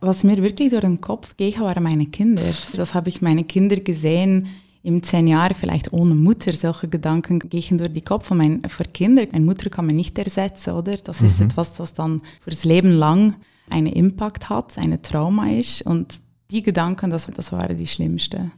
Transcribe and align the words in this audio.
Was 0.00 0.24
mir 0.24 0.42
wirklich 0.42 0.70
durch 0.70 0.82
den 0.82 1.00
Kopf 1.00 1.36
geht, 1.36 1.58
waren 1.60 1.82
meine 1.82 2.06
Kinder. 2.06 2.42
Das 2.74 2.94
habe 2.94 3.08
ich 3.08 3.22
meine 3.22 3.44
Kinder 3.44 3.76
gesehen 3.76 4.48
im 4.82 5.02
zehn 5.02 5.26
Jahre 5.26 5.54
vielleicht 5.54 5.92
ohne 5.92 6.14
Mutter. 6.14 6.52
Solche 6.52 6.86
Gedanken 6.88 7.38
gehen 7.40 7.78
durch 7.78 7.92
die 7.92 8.02
Kopf. 8.02 8.30
Und 8.30 8.38
mein, 8.38 8.62
für 8.68 8.84
Kinder, 8.84 9.26
eine 9.32 9.44
Mutter 9.44 9.68
kann 9.70 9.86
man 9.86 9.96
nicht 9.96 10.16
ersetzen, 10.18 10.74
oder? 10.74 10.96
Das 10.98 11.20
mhm. 11.20 11.26
ist 11.26 11.40
etwas, 11.40 11.74
das 11.74 11.92
dann 11.92 12.22
für 12.40 12.50
das 12.50 12.64
Leben 12.64 12.90
lang 12.90 13.34
einen 13.68 13.88
Impact 13.88 14.48
hat, 14.48 14.78
eine 14.78 15.02
Trauma 15.02 15.50
ist. 15.50 15.82
Und 15.82 16.20
die 16.50 16.62
Gedanken, 16.62 17.10
das, 17.10 17.26
das 17.34 17.50
waren 17.50 17.76
die 17.76 17.86
schlimmsten. 17.86 18.52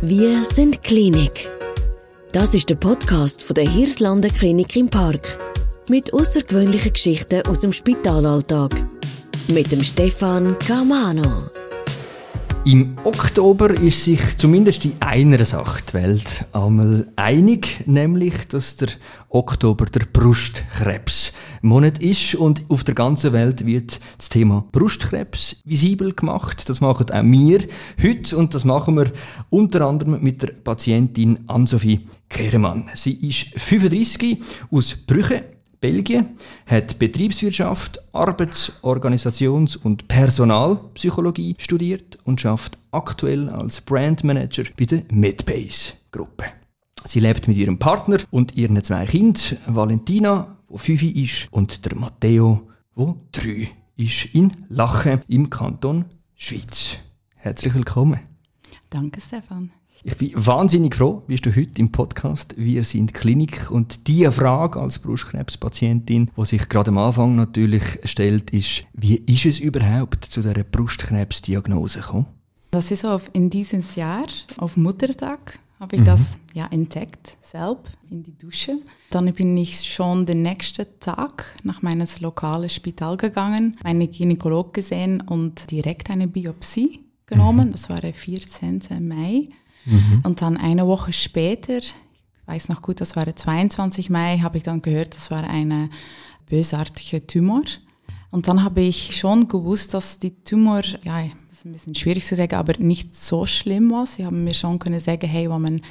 Wir 0.00 0.44
sind 0.44 0.82
Klinik. 0.82 1.48
Das 2.32 2.54
ist 2.54 2.70
der 2.70 2.76
Podcast 2.76 3.44
von 3.44 3.54
der 3.54 3.68
Hirslanden 3.68 4.32
Klinik 4.32 4.74
im 4.76 4.88
Park. 4.88 5.38
Mit 5.88 6.14
außergewöhnlichen 6.14 6.94
Geschichten 6.94 7.46
aus 7.46 7.60
dem 7.60 7.74
Spitalalltag 7.74 8.74
mit 9.48 9.70
dem 9.70 9.82
Stefan 9.82 10.56
Camano. 10.58 11.50
Im 12.66 12.96
Oktober 13.04 13.70
ist 13.78 14.04
sich 14.04 14.38
zumindest 14.38 14.86
in 14.86 14.94
einer 15.00 15.44
Sache 15.44 15.82
die 15.86 15.94
Welt 15.94 16.46
einmal 16.52 17.06
einig, 17.14 17.82
nämlich, 17.86 18.48
dass 18.48 18.76
der 18.76 18.88
Oktober 19.28 19.84
der 19.84 20.06
Brustkrebsmonat 20.10 21.98
ist 21.98 22.36
und 22.36 22.62
auf 22.68 22.82
der 22.84 22.94
ganzen 22.94 23.34
Welt 23.34 23.66
wird 23.66 24.00
das 24.16 24.30
Thema 24.30 24.64
Brustkrebs 24.72 25.56
visibel 25.64 26.14
gemacht. 26.14 26.66
Das 26.68 26.80
machen 26.80 27.10
auch 27.10 27.22
wir 27.24 27.60
heute 28.02 28.36
und 28.38 28.54
das 28.54 28.64
machen 28.64 28.96
wir 28.96 29.12
unter 29.50 29.82
anderem 29.82 30.22
mit 30.22 30.40
der 30.40 30.52
Patientin 30.52 31.40
Ann-Sophie 31.46 32.08
Kehremann. 32.30 32.88
Sie 32.94 33.12
ist 33.12 33.60
35 33.60 34.42
aus 34.70 34.96
Brüche 35.06 35.53
Belgien, 35.84 36.38
hat 36.64 36.98
Betriebswirtschaft, 36.98 38.00
Arbeits-, 38.14 38.72
Organisations- 38.80 39.76
und 39.76 40.08
Personalpsychologie 40.08 41.56
studiert 41.58 42.18
und 42.24 42.40
schafft 42.40 42.78
aktuell 42.90 43.50
als 43.50 43.82
Brandmanager 43.82 44.64
bei 44.78 44.86
der 44.86 45.02
Medbase 45.10 45.92
Gruppe. 46.10 46.46
Sie 47.04 47.20
lebt 47.20 47.48
mit 47.48 47.58
ihrem 47.58 47.78
Partner 47.78 48.16
und 48.30 48.56
ihren 48.56 48.82
zwei 48.82 49.04
Kindern, 49.04 49.58
Valentina, 49.66 50.56
wo 50.68 50.78
fünf 50.78 51.02
ist, 51.02 51.48
und 51.50 51.84
der 51.84 51.96
Matteo, 51.96 52.66
wo 52.94 53.18
drei 53.30 53.68
ist, 53.98 54.34
in 54.34 54.52
Lachen 54.70 55.20
im 55.28 55.50
Kanton 55.50 56.06
Schweiz. 56.34 56.96
Herzlich 57.36 57.74
willkommen. 57.74 58.20
Danke, 58.88 59.20
Stefan. 59.20 59.70
Ich 60.02 60.16
bin 60.16 60.32
wahnsinnig 60.34 60.96
froh, 60.96 61.22
bist 61.26 61.46
du 61.46 61.54
heute 61.54 61.78
im 61.78 61.92
Podcast 61.92 62.54
Wir 62.58 62.84
sind 62.84 63.14
Klinik 63.14 63.70
und 63.70 64.08
die 64.08 64.24
Frage 64.26 64.80
als 64.80 64.98
Brustkrebspatientin, 64.98 66.30
die 66.36 66.44
sich 66.44 66.68
gerade 66.68 66.90
am 66.90 66.98
Anfang 66.98 67.36
natürlich 67.36 68.00
stellt, 68.04 68.50
ist, 68.50 68.86
wie 68.92 69.16
ist 69.16 69.46
es 69.46 69.60
überhaupt 69.60 70.24
zu 70.24 70.42
dieser 70.42 70.64
Brustkrebsdiagnose 70.64 72.00
gekommen? 72.00 72.26
Das 72.70 72.90
ist 72.90 73.04
auf 73.04 73.30
in 73.32 73.50
diesem 73.50 73.84
Jahr, 73.94 74.26
auf 74.58 74.76
Muttertag, 74.76 75.58
habe 75.78 75.96
ich 75.96 76.02
mhm. 76.02 76.06
das 76.06 76.38
ja 76.52 76.66
entdeckt, 76.66 77.36
selbst 77.42 77.96
in 78.10 78.24
die 78.24 78.36
Dusche. 78.36 78.78
Dann 79.10 79.32
bin 79.32 79.56
ich 79.56 79.80
schon 79.80 80.26
den 80.26 80.42
nächsten 80.42 80.86
Tag 80.98 81.54
nach 81.62 81.82
meinem 81.82 82.08
lokalen 82.20 82.68
Spital 82.68 83.16
gegangen, 83.16 83.78
meine 83.84 84.08
Gynäkolog 84.08 84.74
gesehen 84.74 85.20
und 85.20 85.70
direkt 85.70 86.10
eine 86.10 86.26
Biopsie 86.26 87.00
genommen. 87.26 87.68
Mhm. 87.68 87.72
Das 87.72 87.88
war 87.88 88.00
der 88.00 88.12
14. 88.12 88.82
Mai. 89.00 89.48
Mhm. 89.84 90.20
Und 90.22 90.42
dann 90.42 90.56
eine 90.56 90.86
Woche 90.86 91.12
später, 91.12 91.78
ich 91.78 91.94
weiß 92.46 92.68
noch 92.68 92.82
gut, 92.82 93.00
das 93.00 93.16
war 93.16 93.24
der 93.24 93.36
22. 93.36 94.10
Mai, 94.10 94.38
habe 94.38 94.58
ich 94.58 94.64
dann 94.64 94.82
gehört, 94.82 95.16
das 95.16 95.30
war 95.30 95.44
eine 95.44 95.90
bösartige 96.48 97.26
Tumor. 97.26 97.64
Und 98.30 98.48
dann 98.48 98.64
habe 98.64 98.80
ich 98.80 99.16
schon 99.16 99.48
gewusst, 99.48 99.94
dass 99.94 100.18
die 100.18 100.34
Tumor, 100.42 100.82
ja, 101.04 101.22
das 101.22 101.58
ist 101.58 101.64
ein 101.64 101.72
bisschen 101.72 101.94
schwierig 101.94 102.26
zu 102.26 102.36
sagen, 102.36 102.56
aber 102.56 102.74
nicht 102.78 103.14
so 103.14 103.46
schlimm 103.46 103.90
war. 103.90 104.06
Sie 104.06 104.26
haben 104.26 104.44
mir 104.44 104.54
schon 104.54 104.78
können 104.78 105.00
sagen, 105.00 105.28
hey, 105.28 105.48
wenn 105.48 105.62
man 105.62 105.82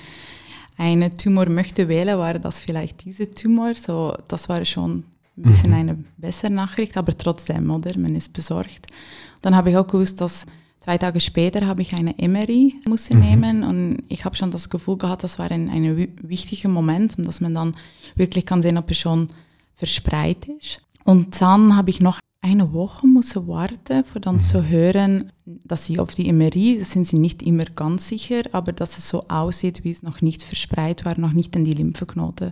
einen 0.77 1.15
Tumor 1.17 1.47
möchte 1.47 1.87
wählen, 1.87 2.17
war 2.17 2.37
das 2.37 2.59
vielleicht 2.59 3.05
diese 3.05 3.31
Tumor. 3.31 3.75
So, 3.75 4.15
das 4.27 4.49
war 4.49 4.65
schon 4.65 5.05
ein 5.37 5.43
bisschen 5.43 5.69
mhm. 5.69 5.75
eine 5.75 6.03
bessere 6.17 6.51
Nachricht, 6.51 6.97
aber 6.97 7.17
trotzdem, 7.17 7.71
oder? 7.71 7.97
Man 7.97 8.15
ist 8.15 8.33
besorgt. 8.33 8.87
Dann 9.41 9.55
habe 9.55 9.71
ich 9.71 9.77
auch 9.77 9.87
gewusst, 9.87 10.21
dass 10.21 10.45
Zwei 10.83 10.97
Tage 10.97 11.21
später 11.21 11.65
habe 11.65 11.81
ich 11.81 11.93
eine 11.93 12.13
MRI 12.19 12.75
müssen 12.89 13.15
mhm. 13.15 13.23
nehmen 13.23 13.63
und 13.63 14.03
ich 14.09 14.25
habe 14.25 14.35
schon 14.35 14.51
das 14.51 14.69
Gefühl 14.69 14.97
gehabt, 14.97 15.23
das 15.23 15.39
war 15.39 15.49
ein, 15.49 15.69
ein 15.69 16.09
wichtiger 16.21 16.67
Moment, 16.67 17.15
dass 17.19 17.39
man 17.39 17.53
dann 17.53 17.77
wirklich 18.15 18.45
kann 18.45 18.61
sehen, 18.61 18.77
ob 18.77 18.91
es 18.91 18.97
schon 18.97 19.29
verspreit 19.75 20.45
ist. 20.59 20.81
Und 21.05 21.39
dann 21.39 21.77
habe 21.77 21.89
ich 21.89 22.01
noch 22.01 22.19
eine 22.41 22.73
Woche 22.73 23.07
müssen 23.07 23.47
warten, 23.47 24.03
für 24.03 24.19
dann 24.19 24.41
zu 24.41 24.67
hören, 24.67 25.31
dass 25.45 25.85
sie 25.85 25.99
auf 25.99 26.13
die 26.15 26.29
MRI, 26.33 26.79
da 26.79 26.83
sind 26.83 27.07
sie 27.07 27.17
nicht 27.17 27.41
immer 27.43 27.63
ganz 27.63 28.09
sicher, 28.09 28.41
aber 28.51 28.73
dass 28.73 28.97
es 28.97 29.07
so 29.07 29.29
aussieht, 29.29 29.85
wie 29.85 29.91
es 29.91 30.03
noch 30.03 30.19
nicht 30.19 30.43
verspreit 30.43 31.05
war, 31.05 31.17
noch 31.17 31.31
nicht 31.31 31.55
in 31.55 31.63
die 31.63 31.75
Lymphknoten. 31.75 32.51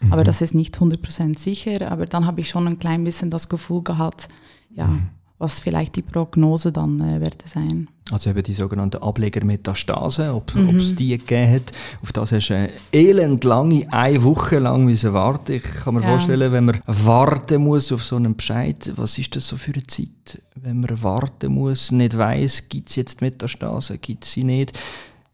Mhm. 0.00 0.12
Aber 0.12 0.22
das 0.22 0.42
ist 0.42 0.54
nicht 0.54 0.78
100% 0.78 1.40
sicher, 1.40 1.90
aber 1.90 2.06
dann 2.06 2.24
habe 2.24 2.40
ich 2.40 2.48
schon 2.48 2.68
ein 2.68 2.78
klein 2.78 3.02
bisschen 3.02 3.30
das 3.30 3.48
Gefühl 3.48 3.82
gehabt, 3.82 4.28
ja, 4.76 4.86
mhm 4.86 5.08
was 5.44 5.60
vielleicht 5.60 5.96
die 5.96 6.02
Prognose 6.02 6.72
dann 6.72 7.00
äh, 7.00 7.20
werde 7.20 7.44
sein. 7.44 7.88
Also 8.10 8.30
eben 8.30 8.42
die 8.42 8.54
sogenannten 8.54 9.02
Ablegermetastase, 9.02 10.34
ob 10.34 10.54
mhm. 10.54 10.76
es 10.76 10.94
die 10.94 11.16
gegeben 11.16 11.54
hat. 11.54 11.72
Auf 12.02 12.12
das 12.12 12.32
hast 12.32 12.48
du 12.48 12.54
eine 12.54 12.70
elendlange, 12.92 13.86
eine 13.92 14.22
Woche 14.22 14.58
lang 14.58 14.84
müssen 14.84 15.12
warten. 15.12 15.52
Ich 15.52 15.62
kann 15.62 15.94
mir 15.94 16.02
ja. 16.02 16.08
vorstellen, 16.08 16.52
wenn 16.52 16.64
man 16.64 16.80
warten 16.86 17.62
muss 17.62 17.92
auf 17.92 18.02
so 18.02 18.16
einen 18.16 18.36
Bescheid, 18.36 18.92
was 18.96 19.18
ist 19.18 19.36
das 19.36 19.46
so 19.46 19.56
für 19.56 19.72
eine 19.72 19.86
Zeit? 19.86 20.42
Wenn 20.54 20.80
man 20.80 21.02
warten 21.02 21.52
muss, 21.52 21.92
nicht 21.92 22.16
weiß, 22.16 22.68
gibt 22.68 22.88
es 22.88 22.96
jetzt 22.96 23.20
Metastase, 23.20 23.98
gibt 23.98 24.24
es 24.24 24.32
sie 24.32 24.44
nicht. 24.44 24.72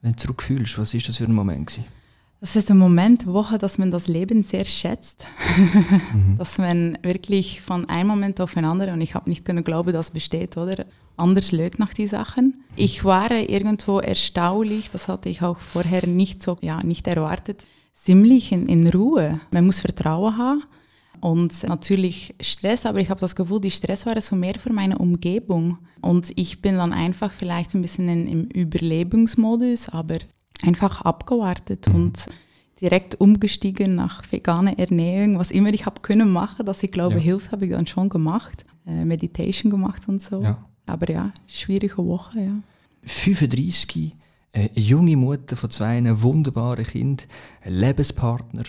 Wenn 0.03 0.13
du 0.13 0.19
zurückfühlst, 0.19 0.79
was 0.79 0.95
ist 0.95 1.09
das 1.09 1.19
für 1.19 1.25
ein 1.25 1.35
Moment 1.35 1.69
gewesen? 1.69 2.00
Das 2.41 2.57
ist 2.57 2.71
ein 2.71 2.79
Moment, 2.79 3.27
Woche, 3.27 3.59
dass 3.59 3.77
man 3.77 3.91
das 3.91 4.09
Leben 4.09 4.43
sehr 4.43 4.65
schätzt. 4.65 5.29
mhm. 5.59 6.39
Dass 6.39 6.57
man 6.57 6.99
wirklich 7.03 7.61
von 7.61 7.87
einem 7.89 8.09
Moment 8.09 8.41
auf 8.41 8.55
den 8.55 8.65
anderen, 8.65 8.95
und 8.95 9.03
ich 9.03 9.15
habe 9.15 9.29
nicht 9.29 9.45
können 9.45 9.63
glauben, 9.63 9.93
das 9.93 10.11
besteht, 10.11 10.57
oder? 10.57 10.87
Anders 11.19 11.53
lögt 11.53 11.79
nach 11.79 11.93
die 11.93 12.07
Sachen. 12.07 12.65
Ich 12.77 13.05
war 13.05 13.31
irgendwo 13.31 14.01
erstaunlich, 14.01 14.91
das 14.91 15.07
hatte 15.07 15.29
ich 15.29 15.43
auch 15.43 15.59
vorher 15.59 16.07
nicht 16.07 16.43
so, 16.43 16.57
ja, 16.63 16.83
nicht 16.83 17.07
erwartet, 17.07 17.67
ziemlich 17.93 18.53
in, 18.53 18.67
in 18.67 18.89
Ruhe. 18.89 19.41
Man 19.51 19.67
muss 19.67 19.81
Vertrauen 19.81 20.39
haben 20.39 20.63
und 21.21 21.63
natürlich 21.65 22.35
Stress, 22.41 22.87
aber 22.87 23.01
ich 23.01 23.11
habe 23.11 23.21
das 23.21 23.37
Gefühl, 23.37 23.61
die 23.61 23.71
Stress 23.71 24.07
war 24.07 24.19
so 24.23 24.35
mehr 24.35 24.55
für 24.55 24.73
meine 24.73 24.97
Umgebung. 24.97 25.77
Und 26.01 26.33
ich 26.37 26.63
bin 26.63 26.77
dann 26.77 26.95
einfach 26.95 27.33
vielleicht 27.33 27.75
ein 27.75 27.83
bisschen 27.83 28.09
in, 28.09 28.27
im 28.27 28.45
Überlebensmodus, 28.47 29.91
aber 29.91 30.21
einfach 30.65 31.03
abgewartet 31.03 31.89
mhm. 31.89 31.95
und 31.95 32.27
direkt 32.81 33.21
umgestiegen 33.21 33.95
nach 33.95 34.23
veganer 34.31 34.79
Ernährung, 34.79 35.39
was 35.39 35.51
immer 35.51 35.73
ich 35.73 35.87
habe 35.87 36.01
können 36.01 36.31
machen, 36.31 36.67
dass 36.67 36.83
ich 36.83 36.91
glaube 36.91 37.17
ja. 37.17 37.21
hilft, 37.21 37.53
habe 37.53 37.67
ich 37.67 37.73
dann 37.73 37.87
schon 37.87 38.09
gemacht, 38.09 38.65
äh, 38.87 39.05
Meditation 39.05 39.71
gemacht 39.71 40.09
und 40.09 40.23
so. 40.23 40.43
Ja. 40.43 40.65
Aber 40.87 41.11
ja, 41.11 41.33
schwierige 41.47 41.99
Woche, 41.99 42.41
ja. 42.41 42.55
35, 43.03 44.17
eine 44.53 44.71
junge 44.75 45.17
Mutter 45.17 45.57
von 45.57 45.71
zwei 45.71 46.03
wunderbaren 46.23 46.85
Kindern, 46.85 47.27
ein 47.63 47.73
Lebenspartner, 47.73 48.65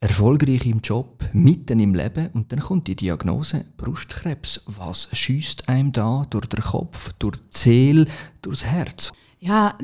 erfolgreich 0.00 0.64
im 0.64 0.80
Job, 0.80 1.24
mitten 1.34 1.78
im 1.78 1.94
Leben 1.94 2.30
und 2.32 2.50
dann 2.52 2.60
kommt 2.60 2.88
die 2.88 2.96
Diagnose 2.96 3.66
Brustkrebs. 3.76 4.62
Was 4.66 5.08
schießt 5.12 5.68
einem 5.68 5.92
da 5.92 6.24
durch 6.30 6.46
den 6.46 6.62
Kopf, 6.62 7.12
durch 7.18 7.36
die 7.36 7.58
Seele, 7.58 8.06
durchs 8.40 8.64
Herz? 8.64 9.12
Ja, 9.38 9.76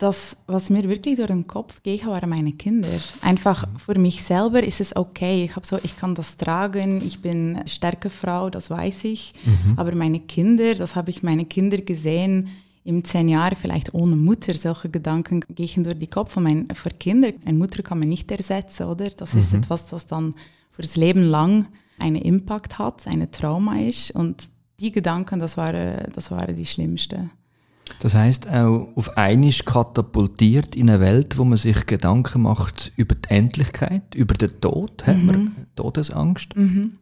das, 0.00 0.34
was 0.46 0.70
mir 0.70 0.88
wirklich 0.88 1.16
durch 1.16 1.28
den 1.28 1.46
Kopf 1.46 1.82
geht, 1.82 2.06
waren 2.06 2.30
meine 2.30 2.52
Kinder. 2.52 2.88
Einfach 3.20 3.66
für 3.76 3.98
mich 3.98 4.22
selber 4.22 4.62
ist 4.62 4.80
es 4.80 4.96
okay. 4.96 5.44
Ich 5.44 5.56
habe 5.56 5.66
so, 5.66 5.78
ich 5.82 5.94
kann 5.94 6.14
das 6.14 6.38
tragen. 6.38 7.06
Ich 7.06 7.20
bin 7.20 7.56
eine 7.56 7.68
starke 7.68 8.08
Frau, 8.08 8.48
das 8.48 8.70
weiß 8.70 9.04
ich. 9.04 9.34
Mhm. 9.44 9.78
Aber 9.78 9.94
meine 9.94 10.20
Kinder, 10.20 10.74
das 10.74 10.96
habe 10.96 11.10
ich 11.10 11.22
meine 11.22 11.44
Kinder 11.44 11.76
gesehen 11.76 12.48
im 12.82 13.04
zehn 13.04 13.28
Jahre 13.28 13.56
vielleicht 13.56 13.92
ohne 13.92 14.16
Mutter. 14.16 14.54
Solche 14.54 14.88
Gedanken 14.88 15.44
gehen 15.50 15.84
durch 15.84 15.98
die 15.98 16.06
Kopf. 16.06 16.34
Und 16.38 16.44
mein, 16.44 16.68
für 16.72 16.90
Kinder, 16.90 17.32
eine 17.44 17.58
Mutter 17.58 17.82
kann 17.82 17.98
man 17.98 18.08
nicht 18.08 18.30
ersetzen, 18.30 18.86
oder? 18.86 19.10
Das 19.10 19.34
mhm. 19.34 19.40
ist 19.40 19.52
etwas, 19.52 19.84
das 19.84 20.06
dann 20.06 20.34
für 20.70 20.80
das 20.80 20.96
Leben 20.96 21.24
lang 21.24 21.66
einen 21.98 22.16
Impact 22.16 22.78
hat, 22.78 23.06
eine 23.06 23.30
Trauma 23.30 23.78
ist. 23.80 24.12
Und 24.12 24.48
die 24.80 24.92
Gedanken, 24.92 25.40
das 25.40 25.58
waren, 25.58 26.10
das 26.14 26.30
waren 26.30 26.56
die 26.56 26.64
schlimmsten. 26.64 27.30
Das 27.98 28.14
heißt 28.14 28.48
auch 28.48 28.88
auf 28.94 29.16
einmal 29.16 29.52
katapultiert 29.52 30.74
in 30.76 30.88
eine 30.88 31.00
Welt, 31.00 31.36
wo 31.36 31.44
man 31.44 31.58
sich 31.58 31.86
Gedanken 31.86 32.42
macht 32.42 32.92
über 32.96 33.14
die 33.14 33.28
Endlichkeit, 33.28 34.14
über 34.14 34.34
den 34.34 34.60
Tod, 34.60 35.02
mhm. 35.02 35.06
hat 35.06 35.22
man 35.22 35.66
Todesangst. 35.76 36.56
Mhm. 36.56 36.98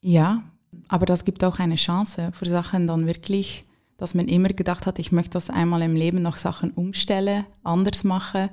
Ja, 0.00 0.42
aber 0.88 1.06
das 1.06 1.24
gibt 1.24 1.44
auch 1.44 1.58
eine 1.58 1.76
Chance 1.76 2.30
für 2.32 2.46
Sachen 2.46 2.86
dann 2.86 3.06
wirklich, 3.06 3.64
dass 3.96 4.14
man 4.14 4.28
immer 4.28 4.48
gedacht 4.48 4.86
hat, 4.86 4.98
ich 4.98 5.12
möchte 5.12 5.30
das 5.30 5.48
einmal 5.48 5.82
im 5.82 5.96
Leben 5.96 6.20
noch 6.20 6.36
Sachen 6.36 6.72
umstellen, 6.72 7.46
anders 7.62 8.04
machen. 8.04 8.50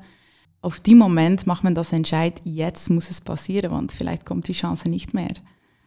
Auf 0.62 0.80
die 0.80 0.96
Moment 0.96 1.48
macht 1.48 1.64
man 1.64 1.76
das 1.76 1.92
Entscheid, 1.92 2.40
jetzt 2.46 2.90
muss 2.90 3.10
es 3.10 3.20
passieren, 3.20 3.72
und 3.72 3.92
vielleicht 3.92 4.26
kommt 4.26 4.48
die 4.48 4.54
Chance 4.54 4.88
nicht 4.88 5.14
mehr. 5.14 5.34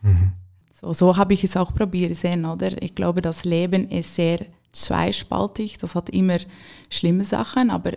Mhm. 0.03 0.33
So, 0.73 0.93
so 0.93 1.17
habe 1.17 1.33
ich 1.33 1.45
es 1.45 1.57
auch 1.57 1.73
probiert 1.73 2.15
sehen, 2.17 2.45
oder? 2.45 2.83
Ich 2.83 2.95
glaube, 2.95 3.23
das 3.23 3.45
Leben 3.45 3.89
ist 3.89 4.17
sehr 4.17 4.41
zweispaltig. 4.75 5.79
Das 5.79 5.95
hat 5.95 6.11
immer 6.11 6.39
schlimme 6.91 7.25
Sachen, 7.25 7.71
aber 7.71 7.93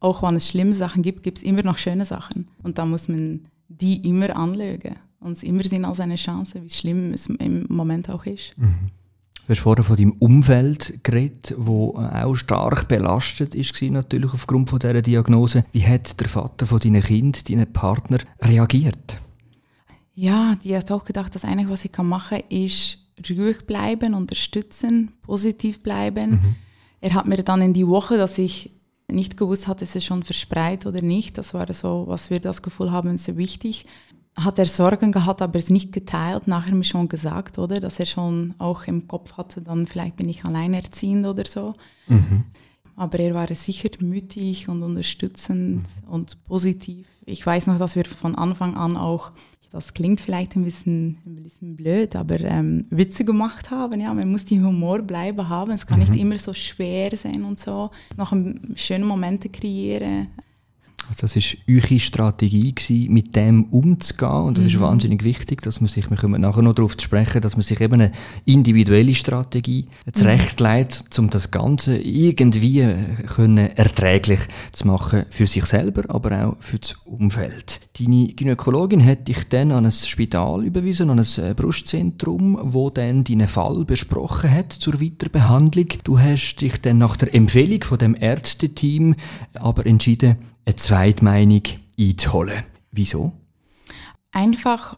auch 0.00 0.22
wenn 0.22 0.36
es 0.36 0.48
schlimme 0.48 0.74
Sachen 0.74 1.02
gibt, 1.02 1.22
gibt 1.22 1.38
es 1.38 1.44
immer 1.44 1.62
noch 1.62 1.78
schöne 1.78 2.04
Sachen. 2.04 2.48
Und 2.62 2.78
da 2.78 2.84
muss 2.84 3.08
man 3.08 3.46
die 3.68 4.06
immer 4.08 4.36
anlegen 4.36 4.96
und 5.20 5.36
es 5.36 5.42
immer 5.42 5.62
sehen 5.62 5.84
als 5.84 6.00
eine 6.00 6.16
Chance, 6.16 6.62
wie 6.62 6.70
schlimm 6.70 7.12
es 7.12 7.28
im 7.28 7.66
Moment 7.68 8.10
auch 8.10 8.26
ist. 8.26 8.52
Mhm. 8.56 8.90
Du 9.46 9.48
hast 9.48 9.60
vorher 9.60 9.82
von 9.82 9.96
deinem 9.96 10.12
Umfeld 10.12 11.02
geredet, 11.02 11.54
wo 11.58 11.96
auch 11.96 12.36
stark 12.36 12.86
belastet 12.86 13.56
ist, 13.56 13.80
natürlich 13.82 14.32
aufgrund 14.32 14.70
von 14.70 14.78
dieser 14.78 15.02
Diagnose. 15.02 15.64
Wie 15.72 15.84
hat 15.84 16.20
der 16.20 16.28
Vater 16.28 16.64
von 16.64 16.78
deinen 16.78 17.02
Kind, 17.02 17.48
deinen 17.48 17.72
Partner 17.72 18.18
reagiert? 18.40 19.16
Ja, 20.14 20.56
die 20.62 20.76
hat 20.76 20.92
auch 20.92 21.04
gedacht, 21.04 21.34
das 21.34 21.44
Einzige, 21.44 21.70
was 21.70 21.84
ich 21.84 21.96
machen 21.98 22.38
kann, 22.38 22.48
ist 22.50 22.98
ruhig 23.30 23.66
bleiben, 23.66 24.14
unterstützen, 24.14 25.12
positiv 25.22 25.82
bleiben. 25.82 26.30
Mhm. 26.30 26.54
Er 27.00 27.14
hat 27.14 27.26
mir 27.26 27.42
dann 27.42 27.62
in 27.62 27.72
die 27.72 27.86
Woche, 27.86 28.16
dass 28.16 28.38
ich 28.38 28.70
nicht 29.10 29.36
gewusst 29.36 29.68
hatte, 29.68 29.84
ist 29.84 29.96
es 29.96 30.04
schon 30.04 30.22
verspreit 30.22 30.86
oder 30.86 31.02
nicht, 31.02 31.36
das 31.38 31.54
war 31.54 31.70
so, 31.72 32.04
was 32.06 32.30
wir 32.30 32.40
das 32.40 32.62
Gefühl 32.62 32.92
haben, 32.92 33.16
sehr 33.18 33.36
wichtig, 33.36 33.86
hat 34.34 34.58
er 34.58 34.64
Sorgen 34.64 35.12
gehabt, 35.12 35.42
aber 35.42 35.58
es 35.58 35.68
nicht 35.68 35.92
geteilt, 35.92 36.48
nachher 36.48 36.74
mir 36.74 36.84
schon 36.84 37.08
gesagt, 37.08 37.58
oder? 37.58 37.80
Dass 37.80 38.00
er 38.00 38.06
schon 38.06 38.54
auch 38.58 38.84
im 38.84 39.06
Kopf 39.06 39.34
hatte, 39.34 39.60
dann 39.60 39.86
vielleicht 39.86 40.16
bin 40.16 40.28
ich 40.28 40.44
alleinerziehend 40.44 41.26
oder 41.26 41.44
so. 41.44 41.74
Mhm. 42.08 42.44
Aber 42.96 43.18
er 43.18 43.34
war 43.34 43.54
sicher 43.54 43.90
mütig 44.00 44.68
und 44.68 44.82
unterstützend 44.82 45.82
mhm. 45.82 46.08
und 46.08 46.44
positiv. 46.44 47.06
Ich 47.26 47.44
weiß 47.44 47.66
noch, 47.66 47.78
dass 47.78 47.96
wir 47.96 48.04
von 48.06 48.34
Anfang 48.34 48.74
an 48.76 48.96
auch, 48.96 49.32
das 49.72 49.94
klingt 49.94 50.20
vielleicht 50.20 50.54
ein 50.54 50.64
bisschen, 50.64 51.18
ein 51.24 51.42
bisschen 51.42 51.76
blöd, 51.76 52.14
aber 52.14 52.38
ähm, 52.40 52.86
Witze 52.90 53.24
gemacht 53.24 53.70
haben. 53.70 54.00
Ja, 54.00 54.12
man 54.12 54.30
muss 54.30 54.44
die 54.44 54.60
Humor 54.60 55.00
bleiben 55.00 55.48
haben. 55.48 55.72
Es 55.72 55.86
kann 55.86 55.98
mhm. 55.98 56.06
nicht 56.06 56.20
immer 56.20 56.36
so 56.36 56.52
schwer 56.52 57.16
sein 57.16 57.42
und 57.42 57.58
so. 57.58 57.90
Noch 58.18 58.34
schöne 58.76 59.06
Momente 59.06 59.48
kreieren. 59.48 60.28
Also 61.08 61.22
das 61.22 61.36
war 61.36 61.42
eure 61.68 62.00
Strategie, 62.00 62.74
gewesen, 62.74 63.12
mit 63.12 63.36
dem 63.36 63.64
umzugehen. 63.64 64.30
Und 64.30 64.58
das 64.58 64.64
mhm. 64.64 64.70
ist 64.70 64.80
wahnsinnig 64.80 65.24
wichtig, 65.24 65.60
dass 65.62 65.80
man 65.80 65.88
sich, 65.88 66.10
wir 66.10 66.16
kommen 66.16 66.40
nachher 66.40 66.62
noch 66.62 66.74
darauf 66.74 66.96
zu 66.96 67.04
sprechen, 67.04 67.40
dass 67.40 67.56
man 67.56 67.62
sich 67.62 67.80
eben 67.80 67.94
eine 67.94 68.12
individuelle 68.44 69.14
Strategie 69.14 69.88
mhm. 70.06 70.12
zurechtlegt, 70.14 71.04
um 71.18 71.30
das 71.30 71.50
Ganze 71.50 71.96
irgendwie 71.96 72.82
können 73.34 73.70
erträglich 73.76 74.40
zu 74.72 74.86
machen 74.86 75.24
für 75.30 75.46
sich 75.46 75.66
selber, 75.66 76.04
aber 76.08 76.46
auch 76.46 76.56
für 76.60 76.78
das 76.78 76.94
Umfeld. 77.04 77.80
Deine 77.98 78.28
Gynäkologin 78.28 79.04
hat 79.04 79.28
dich 79.28 79.48
dann 79.48 79.70
an 79.70 79.86
ein 79.86 79.92
Spital 79.92 80.64
überwiesen, 80.64 81.10
an 81.10 81.18
ein 81.18 81.44
äh, 81.44 81.54
Brustzentrum, 81.54 82.58
wo 82.62 82.90
dann 82.90 83.24
deinen 83.24 83.48
Fall 83.48 83.84
besprochen 83.84 84.50
hat 84.50 84.72
zur 84.72 85.00
Weiterbehandlung. 85.00 85.88
Du 86.04 86.18
hast 86.18 86.56
dich 86.56 86.80
dann 86.80 86.98
nach 86.98 87.16
der 87.16 87.34
Empfehlung 87.34 87.82
von 87.82 87.98
dem 87.98 88.14
Ärzteteam 88.14 89.14
aber 89.54 89.86
entschieden, 89.86 90.36
eine 90.64 90.76
Zweitmeinung 90.76 91.62
einzuholen. 91.98 92.64
Wieso? 92.90 93.32
Einfach, 94.30 94.96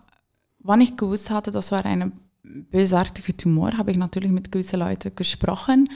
wann 0.59 0.81
ich 0.81 0.97
gewusst 0.97 1.31
hatte, 1.31 1.51
das 1.51 1.73
war 1.73 1.85
ein 1.85 2.13
bösartiger 2.43 3.37
Tumor, 3.37 3.77
habe 3.77 3.91
ich 3.91 3.97
natürlich 3.97 4.31
mit 4.31 4.53
gewissen 4.53 4.81
Leuten 4.81 5.15
gesprochen. 5.15 5.89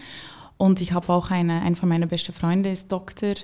Und 0.56 0.80
ich 0.80 0.92
habe 0.92 1.12
auch 1.12 1.30
eine, 1.30 1.62
eine 1.62 1.76
von 1.76 1.88
meinen 1.88 2.08
besten 2.08 2.32
Freunden 2.32 2.72
ist 2.72 2.90
Doktor. 2.90 3.34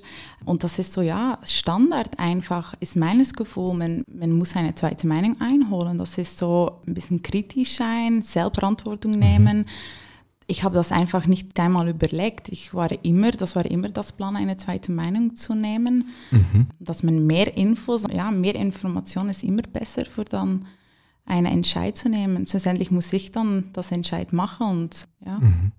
Und 0.45 0.65
das 0.65 0.81
ist 0.81 0.93
so, 0.93 1.01
ja, 1.01 1.39
Standard 1.45 2.19
einfach, 2.19 2.75
ist 2.81 2.97
meines 2.97 3.35
Gefühls, 3.35 3.79
man, 3.79 4.05
man 4.09 4.33
muss 4.33 4.57
eine 4.57 4.75
zweite 4.75 5.07
Meinung 5.07 5.41
einholen. 5.41 5.97
Das 5.97 6.19
ist 6.19 6.39
so 6.39 6.81
ein 6.89 6.95
bisschen 6.95 7.23
kritisch 7.23 7.77
sein, 7.77 8.23
Selbstverantwortung 8.23 9.13
nehmen. 9.13 9.59
Mhm 9.59 9.67
ich 10.47 10.63
habe 10.63 10.75
das 10.75 10.93
einfach 10.93 11.27
nicht 11.27 11.59
einmal 11.59 11.89
überlegt. 11.89 12.49
Ich 12.49 12.75
war 12.75 12.91
immer, 13.05 13.33
das 13.33 13.57
war 13.57 13.65
immer 13.65 13.89
das 13.89 14.13
Plan, 14.13 14.37
eine 14.37 14.57
zweite 14.57 14.93
Meinung 14.93 15.37
zu 15.37 15.55
nehmen, 15.55 16.09
mhm. 16.31 16.67
dass 16.79 17.03
man 17.03 17.27
mehr 17.27 17.57
Infos, 17.57 18.05
ja, 18.13 18.31
mehr 18.31 18.55
Information 18.55 19.31
ist 19.31 19.43
immer 19.43 19.63
besser 19.63 20.05
für 20.05 20.25
dann 20.25 20.67
eine 21.25 21.51
Entscheid 21.51 21.97
zu 21.97 22.09
nehmen. 22.09 22.47
Schlussendlich 22.47 22.91
muss 22.91 23.13
ich 23.13 23.33
dann 23.33 23.71
das 23.73 23.91
Entscheid 23.91 24.33
machen 24.33 24.67
und 24.67 25.09
ja. 25.25 25.39
Mhm. 25.39 25.73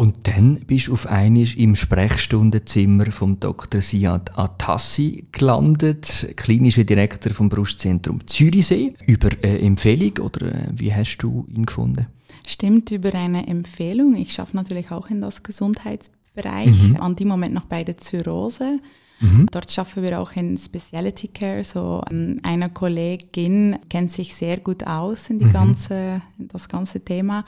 Und 0.00 0.26
dann 0.28 0.60
bist 0.60 0.88
du 0.88 0.94
auf 0.94 1.06
einmal 1.06 1.46
im 1.58 1.76
Sprechstundenzimmer 1.76 3.12
vom 3.12 3.38
Dr. 3.38 3.82
Siad 3.82 4.38
Atassi 4.38 5.24
gelandet, 5.30 6.32
klinischer 6.36 6.84
Direktor 6.84 7.34
vom 7.34 7.50
Brustzentrum 7.50 8.26
Zürichsee. 8.26 8.94
Über 9.06 9.28
eine 9.42 9.58
Empfehlung 9.58 10.16
oder 10.24 10.54
äh, 10.54 10.68
wie 10.74 10.94
hast 10.94 11.18
du 11.18 11.46
ihn 11.54 11.66
gefunden? 11.66 12.06
Stimmt, 12.50 12.90
über 12.90 13.14
eine 13.14 13.46
Empfehlung. 13.46 14.16
Ich 14.16 14.32
schaffe 14.32 14.56
natürlich 14.56 14.90
auch 14.90 15.08
in 15.08 15.20
das 15.20 15.44
Gesundheitsbereich, 15.44 16.90
mhm. 16.90 16.96
an 17.00 17.14
dem 17.14 17.28
Moment 17.28 17.54
noch 17.54 17.66
bei 17.66 17.84
der 17.84 17.96
Zyrose. 17.96 18.80
Mhm. 19.20 19.46
Dort 19.52 19.70
schaffen 19.70 20.02
wir 20.02 20.18
auch 20.18 20.32
in 20.32 20.58
Specialty 20.58 21.28
Care. 21.28 21.62
So 21.62 22.02
ähm, 22.10 22.38
eine 22.42 22.68
Kollegin 22.68 23.78
kennt 23.88 24.10
sich 24.10 24.34
sehr 24.34 24.56
gut 24.56 24.84
aus 24.84 25.30
in, 25.30 25.38
die 25.38 25.44
mhm. 25.44 25.52
ganze, 25.52 26.22
in 26.38 26.48
das 26.48 26.68
ganze 26.68 27.04
Thema 27.04 27.44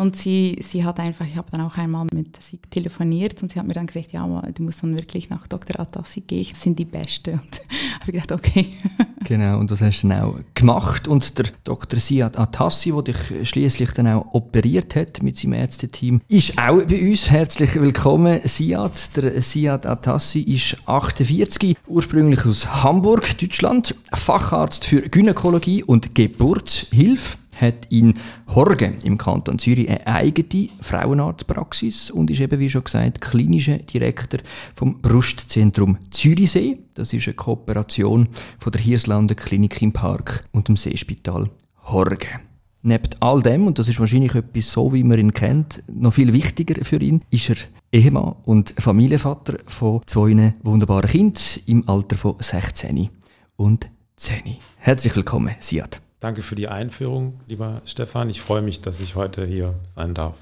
und 0.00 0.16
sie, 0.16 0.56
sie 0.62 0.82
hat 0.82 0.98
einfach, 0.98 1.26
ich 1.26 1.36
habe 1.36 1.50
dann 1.50 1.60
auch 1.60 1.76
einmal 1.76 2.06
mit 2.12 2.42
sie 2.42 2.56
telefoniert 2.70 3.42
und 3.42 3.52
sie 3.52 3.58
hat 3.58 3.66
mir 3.66 3.74
dann 3.74 3.86
gesagt, 3.86 4.12
ja, 4.12 4.26
du 4.54 4.62
musst 4.62 4.82
dann 4.82 4.96
wirklich 4.96 5.28
nach 5.28 5.46
Dr. 5.46 5.78
Atassi 5.78 6.22
gehen, 6.22 6.46
das 6.50 6.62
sind 6.62 6.78
die 6.78 6.86
Besten. 6.86 7.34
Und 7.34 7.40
habe 8.00 8.06
ich 8.06 8.12
gedacht, 8.12 8.32
okay. 8.32 8.66
genau, 9.24 9.58
und 9.58 9.70
das 9.70 9.82
hast 9.82 10.02
du 10.02 10.08
dann 10.08 10.22
auch 10.22 10.38
gemacht. 10.54 11.06
Und 11.06 11.36
der 11.36 11.46
Dr. 11.64 12.00
Siad 12.00 12.38
Atassi, 12.38 12.92
der 12.92 13.02
dich 13.02 13.48
schließlich 13.48 13.90
dann 13.92 14.06
auch 14.06 14.32
operiert 14.32 14.96
hat 14.96 15.22
mit 15.22 15.36
seinem 15.36 15.52
Ärzteteam, 15.52 16.22
ist 16.28 16.56
auch 16.58 16.82
bei 16.82 17.08
uns. 17.08 17.30
Herzlich 17.30 17.74
willkommen, 17.74 18.40
Siad. 18.44 19.16
Der 19.16 19.42
Siad 19.42 19.84
Atassi 19.84 20.40
ist 20.40 20.78
48, 20.86 21.76
ursprünglich 21.86 22.46
aus 22.46 22.82
Hamburg, 22.82 23.36
Deutschland, 23.38 23.94
Facharzt 24.14 24.86
für 24.86 25.02
Gynäkologie 25.02 25.84
und 25.84 26.14
Geburtshilfe 26.14 27.36
hat 27.60 27.86
in 27.90 28.14
Horgen 28.48 28.94
im 29.04 29.18
Kanton 29.18 29.58
Zürich 29.58 29.88
eine 29.88 30.06
eigene 30.06 30.68
Frauenarztpraxis 30.80 32.10
und 32.10 32.30
ist 32.30 32.40
eben, 32.40 32.58
wie 32.58 32.70
schon 32.70 32.84
gesagt, 32.84 33.20
klinischer 33.20 33.78
Direktor 33.78 34.40
vom 34.74 35.00
Brustzentrum 35.00 35.98
Zürichsee. 36.10 36.78
Das 36.94 37.12
ist 37.12 37.26
eine 37.26 37.34
Kooperation 37.34 38.28
von 38.58 38.72
der 38.72 38.80
Hirslander 38.80 39.34
Klinik 39.34 39.80
im 39.82 39.92
Park 39.92 40.44
und 40.52 40.68
dem 40.68 40.76
Seespital 40.76 41.50
Horgen. 41.84 42.40
Neben 42.82 43.10
all 43.20 43.42
dem, 43.42 43.66
und 43.66 43.78
das 43.78 43.88
ist 43.88 44.00
wahrscheinlich 44.00 44.34
etwas 44.34 44.72
so, 44.72 44.92
wie 44.94 45.04
man 45.04 45.18
ihn 45.18 45.34
kennt, 45.34 45.82
noch 45.86 46.14
viel 46.14 46.32
wichtiger 46.32 46.82
für 46.82 46.96
ihn, 46.96 47.22
ist 47.30 47.50
er 47.50 47.56
Ehemann 47.92 48.36
und 48.44 48.74
Familienvater 48.78 49.58
von 49.66 50.00
zwei 50.06 50.54
wunderbaren 50.62 51.10
Kindern 51.10 51.42
im 51.66 51.86
Alter 51.88 52.16
von 52.16 52.36
16 52.38 53.10
und 53.56 53.90
10. 54.16 54.56
Herzlich 54.78 55.14
willkommen, 55.14 55.54
Siad. 55.60 56.00
Danke 56.20 56.42
für 56.42 56.54
die 56.54 56.68
Einführung, 56.68 57.40
lieber 57.46 57.80
Stefan. 57.86 58.28
Ich 58.28 58.42
freue 58.42 58.60
mich, 58.60 58.82
dass 58.82 59.00
ich 59.00 59.16
heute 59.16 59.46
hier 59.46 59.74
sein 59.86 60.12
darf. 60.12 60.36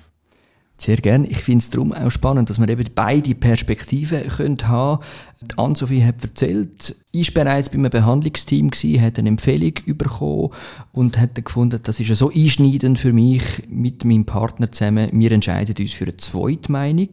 Sehr 0.80 0.96
gerne. 0.96 1.26
Ich 1.26 1.38
finde 1.38 1.62
es 1.62 1.70
darum 1.70 1.92
auch 1.92 2.10
spannend, 2.10 2.50
dass 2.50 2.60
wir 2.60 2.68
eben 2.68 2.84
beide 2.94 3.34
Perspektiven 3.34 4.28
können 4.28 4.68
haben 4.68 5.00
können. 5.40 5.52
Ann-Sophie 5.56 6.04
hat 6.04 6.22
erzählt, 6.22 6.96
war 7.12 7.44
bereits 7.44 7.68
bei 7.68 7.78
einem 7.78 7.90
Behandlungsteam, 7.90 8.70
gewesen, 8.70 9.02
hat 9.02 9.18
eine 9.18 9.28
Empfehlung 9.28 9.72
bekommen 9.86 10.50
und 10.92 11.18
hat 11.18 11.34
gefunden, 11.44 11.80
das 11.82 11.98
ist 11.98 12.08
ja 12.08 12.14
so 12.14 12.30
einschneidend 12.30 12.98
für 12.98 13.12
mich 13.12 13.42
mit 13.68 14.04
meinem 14.04 14.24
Partner 14.24 14.70
zusammen. 14.70 15.10
Wir 15.12 15.32
entscheiden 15.32 15.74
uns 15.78 15.94
für 15.94 16.04
eine 16.04 16.16
Zweitmeinung. 16.16 17.08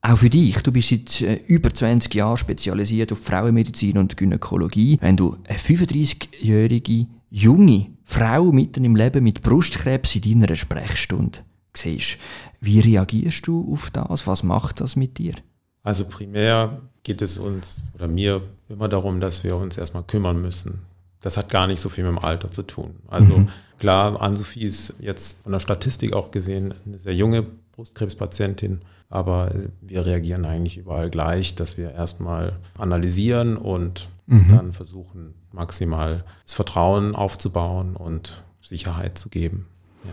Auch 0.00 0.16
für 0.16 0.30
dich, 0.30 0.56
du 0.62 0.72
bist 0.72 0.88
seit 0.88 1.20
äh, 1.20 1.40
über 1.46 1.72
20 1.72 2.14
Jahren 2.14 2.36
spezialisiert 2.36 3.12
auf 3.12 3.20
Frauenmedizin 3.20 3.98
und 3.98 4.16
Gynäkologie. 4.16 4.98
Wenn 5.00 5.16
du 5.16 5.36
eine 5.46 5.58
35-jährige 5.58 7.06
junge 7.30 7.91
Frau 8.04 8.52
mitten 8.52 8.84
im 8.84 8.96
Leben 8.96 9.24
mit 9.24 9.42
Brustkrebs 9.42 10.16
in 10.16 10.40
deiner 10.40 10.56
Sprechstunde 10.56 11.40
siehst. 11.74 12.18
Wie 12.60 12.80
reagierst 12.80 13.46
du 13.46 13.72
auf 13.72 13.90
das? 13.90 14.26
Was 14.26 14.42
macht 14.42 14.80
das 14.80 14.96
mit 14.96 15.18
dir? 15.18 15.34
Also 15.82 16.04
primär 16.04 16.80
geht 17.02 17.22
es 17.22 17.38
uns 17.38 17.82
oder 17.94 18.08
mir 18.08 18.42
immer 18.68 18.88
darum, 18.88 19.20
dass 19.20 19.42
wir 19.44 19.56
uns 19.56 19.78
erstmal 19.78 20.04
kümmern 20.04 20.40
müssen. 20.40 20.82
Das 21.20 21.36
hat 21.36 21.48
gar 21.48 21.66
nicht 21.66 21.80
so 21.80 21.88
viel 21.88 22.04
mit 22.04 22.12
dem 22.12 22.18
Alter 22.18 22.50
zu 22.50 22.62
tun. 22.62 22.96
Also 23.08 23.38
mhm. 23.38 23.48
klar, 23.78 24.20
Ann-Sophie 24.20 24.64
ist 24.64 24.94
jetzt 25.00 25.42
von 25.42 25.52
der 25.52 25.60
Statistik 25.60 26.12
auch 26.12 26.30
gesehen 26.30 26.74
eine 26.84 26.98
sehr 26.98 27.14
junge 27.14 27.44
Brustkrebspatientin, 27.72 28.80
aber 29.08 29.52
wir 29.80 30.04
reagieren 30.04 30.44
eigentlich 30.44 30.78
überall 30.78 31.10
gleich, 31.10 31.54
dass 31.54 31.78
wir 31.78 31.92
erstmal 31.92 32.58
analysieren 32.76 33.56
und 33.56 34.08
mhm. 34.32 34.48
dann 34.48 34.72
versuchen, 34.72 35.34
maximal 35.52 36.24
das 36.44 36.54
Vertrauen 36.54 37.14
aufzubauen 37.14 37.96
und 37.96 38.44
Sicherheit 38.62 39.18
zu 39.18 39.28
geben. 39.28 39.66
Ja. 40.04 40.12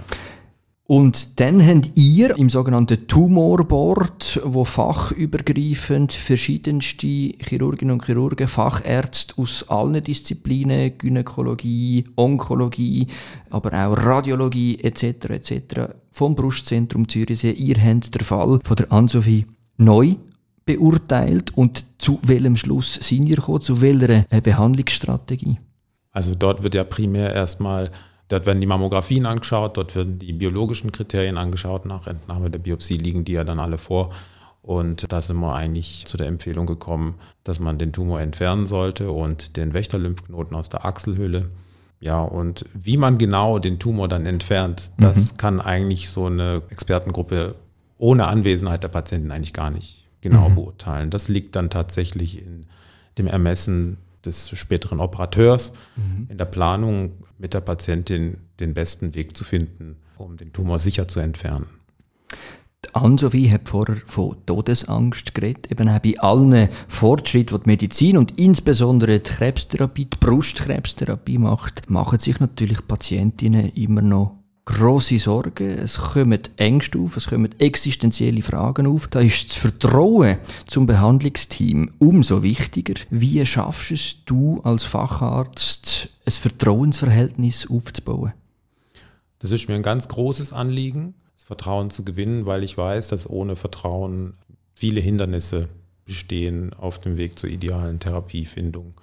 Und 0.89 1.39
dann 1.39 1.63
habt 1.63 1.91
ihr 1.99 2.35
im 2.35 2.49
sogenannten 2.49 3.05
Tumorboard, 3.05 4.41
wo 4.43 4.65
fachübergreifend 4.65 6.13
verschiedenste 6.13 7.35
Chirurginnen 7.38 7.93
und 7.93 8.05
Chirurgen, 8.05 8.47
Fachärzte 8.47 9.39
aus 9.39 9.69
allen 9.69 10.03
Disziplinen, 10.03 10.97
Gynäkologie, 10.97 12.05
Onkologie, 12.15 13.05
aber 13.51 13.71
auch 13.73 13.97
Radiologie 13.97 14.79
etc. 14.79 15.29
etc. 15.29 15.61
vom 16.11 16.33
Brustzentrum 16.33 17.07
Zürichsee, 17.07 17.51
ihr 17.51 17.77
habt 17.77 18.15
den 18.15 18.25
Fall 18.25 18.59
von 18.63 18.75
der 18.75 18.91
Ann-Sophie 18.91 19.45
neu 19.77 20.15
beurteilt 20.69 21.57
und 21.57 21.85
zu 21.97 22.19
welchem 22.21 22.55
Schluss 22.55 22.93
sind 22.93 23.25
ihr 23.25 23.38
gekommen, 23.38 23.61
zu 23.61 23.81
welcher 23.81 24.25
äh, 24.29 24.41
Behandlungsstrategie? 24.41 25.57
Also 26.11 26.35
dort 26.35 26.61
wird 26.61 26.75
ja 26.75 26.83
primär 26.83 27.33
erstmal 27.33 27.91
Dort 28.29 28.45
werden 28.45 28.61
die 28.61 28.67
Mammografien 28.67 29.25
angeschaut, 29.25 29.75
dort 29.75 29.95
werden 29.95 30.19
die 30.19 30.33
biologischen 30.33 30.91
Kriterien 30.91 31.39
angeschaut. 31.39 31.88
Nach 31.88 32.05
Entnahme 32.05 32.51
der 32.51 32.59
Biopsie 32.59 32.97
liegen 32.97 33.25
die 33.25 33.31
ja 33.31 33.43
dann 33.43 33.59
alle 33.59 33.79
vor. 33.79 34.11
Und 34.61 35.11
da 35.11 35.19
sind 35.19 35.38
wir 35.38 35.55
eigentlich 35.55 36.03
zu 36.05 36.15
der 36.15 36.27
Empfehlung 36.27 36.67
gekommen, 36.67 37.15
dass 37.43 37.59
man 37.59 37.79
den 37.79 37.91
Tumor 37.91 38.21
entfernen 38.21 38.67
sollte 38.67 39.09
und 39.09 39.57
den 39.57 39.73
Wächterlymphknoten 39.73 40.55
aus 40.55 40.69
der 40.69 40.85
Achselhülle. 40.85 41.49
Ja, 42.01 42.21
und 42.21 42.65
wie 42.75 42.97
man 42.97 43.17
genau 43.17 43.57
den 43.57 43.79
Tumor 43.79 44.07
dann 44.07 44.27
entfernt, 44.27 44.91
das 44.99 45.33
mhm. 45.33 45.38
kann 45.38 45.59
eigentlich 45.59 46.11
so 46.11 46.27
eine 46.27 46.61
Expertengruppe 46.69 47.55
ohne 47.97 48.27
Anwesenheit 48.27 48.83
der 48.83 48.89
Patienten 48.89 49.31
eigentlich 49.31 49.53
gar 49.53 49.71
nicht 49.71 49.99
genau 50.21 50.49
mhm. 50.49 50.55
beurteilen. 50.55 51.09
Das 51.09 51.27
liegt 51.27 51.55
dann 51.55 51.69
tatsächlich 51.69 52.41
in 52.41 52.65
dem 53.17 53.27
Ermessen 53.27 53.97
des 54.25 54.49
späteren 54.49 54.99
Operateurs 54.99 55.73
mhm. 55.95 56.27
in 56.29 56.38
der 56.38 56.45
Planung 56.45 57.13
mit 57.38 57.53
der 57.53 57.61
Patientin 57.61 58.38
den 58.59 58.73
besten 58.73 59.15
Weg 59.15 59.35
zu 59.38 59.43
finden, 59.43 59.95
um 60.17 60.38
den 60.38 60.51
Tumor 60.51 60.79
sicher 60.79 61.07
zu 61.07 61.19
entfernen. 61.19 61.67
Ann-Sophie 62.93 63.51
hat 63.51 63.67
vorher 63.67 63.97
von 64.05 64.38
Todesangst 64.45 65.35
geredet, 65.35 65.71
eben 65.71 65.89
auch 65.89 65.99
bei 65.99 66.19
allen 66.19 66.69
Fortschritten, 66.88 67.57
die 67.57 67.63
die 67.63 67.69
Medizin 67.69 68.17
und 68.17 68.39
insbesondere 68.39 69.19
die 69.19 69.29
Krebstherapie, 69.29 70.05
die 70.05 70.17
Brustkrebstherapie 70.17 71.38
macht, 71.38 71.89
machen 71.89 72.19
sich 72.19 72.39
natürlich 72.39 72.85
Patientinnen 72.88 73.73
immer 73.73 74.01
noch 74.01 74.38
grosse 74.69 75.17
Sorgen, 75.17 75.67
es 75.67 75.97
kommen 75.97 76.41
Ängste 76.55 76.99
auf, 76.99 77.17
es 77.17 77.27
kommen 77.27 77.49
existenzielle 77.59 78.43
Fragen 78.43 78.85
auf. 78.85 79.07
Da 79.07 79.19
ist 79.19 79.49
das 79.49 79.57
Vertrauen 79.57 80.38
zum 80.67 80.85
Behandlungsteam 80.85 81.91
umso 81.97 82.43
wichtiger. 82.43 82.93
Wie 83.09 83.43
schaffst 83.45 83.91
es 83.91 84.23
du 84.25 84.61
als 84.63 84.83
Facharzt, 84.83 86.09
ein 86.23 86.31
Vertrauensverhältnis 86.31 87.67
aufzubauen? 87.69 88.33
Das 89.39 89.51
ist 89.51 89.67
mir 89.69 89.75
ein 89.75 89.83
ganz 89.83 90.07
großes 90.07 90.53
Anliegen, 90.53 91.15
das 91.35 91.45
Vertrauen 91.45 91.89
zu 91.89 92.05
gewinnen, 92.05 92.45
weil 92.45 92.63
ich 92.63 92.77
weiß, 92.77 93.07
dass 93.07 93.27
ohne 93.29 93.55
Vertrauen 93.55 94.35
viele 94.75 95.01
Hindernisse 95.01 95.67
bestehen 96.05 96.73
auf 96.75 96.99
dem 96.99 97.17
Weg 97.17 97.39
zur 97.39 97.49
idealen 97.49 97.99
Therapiefindung. 97.99 98.93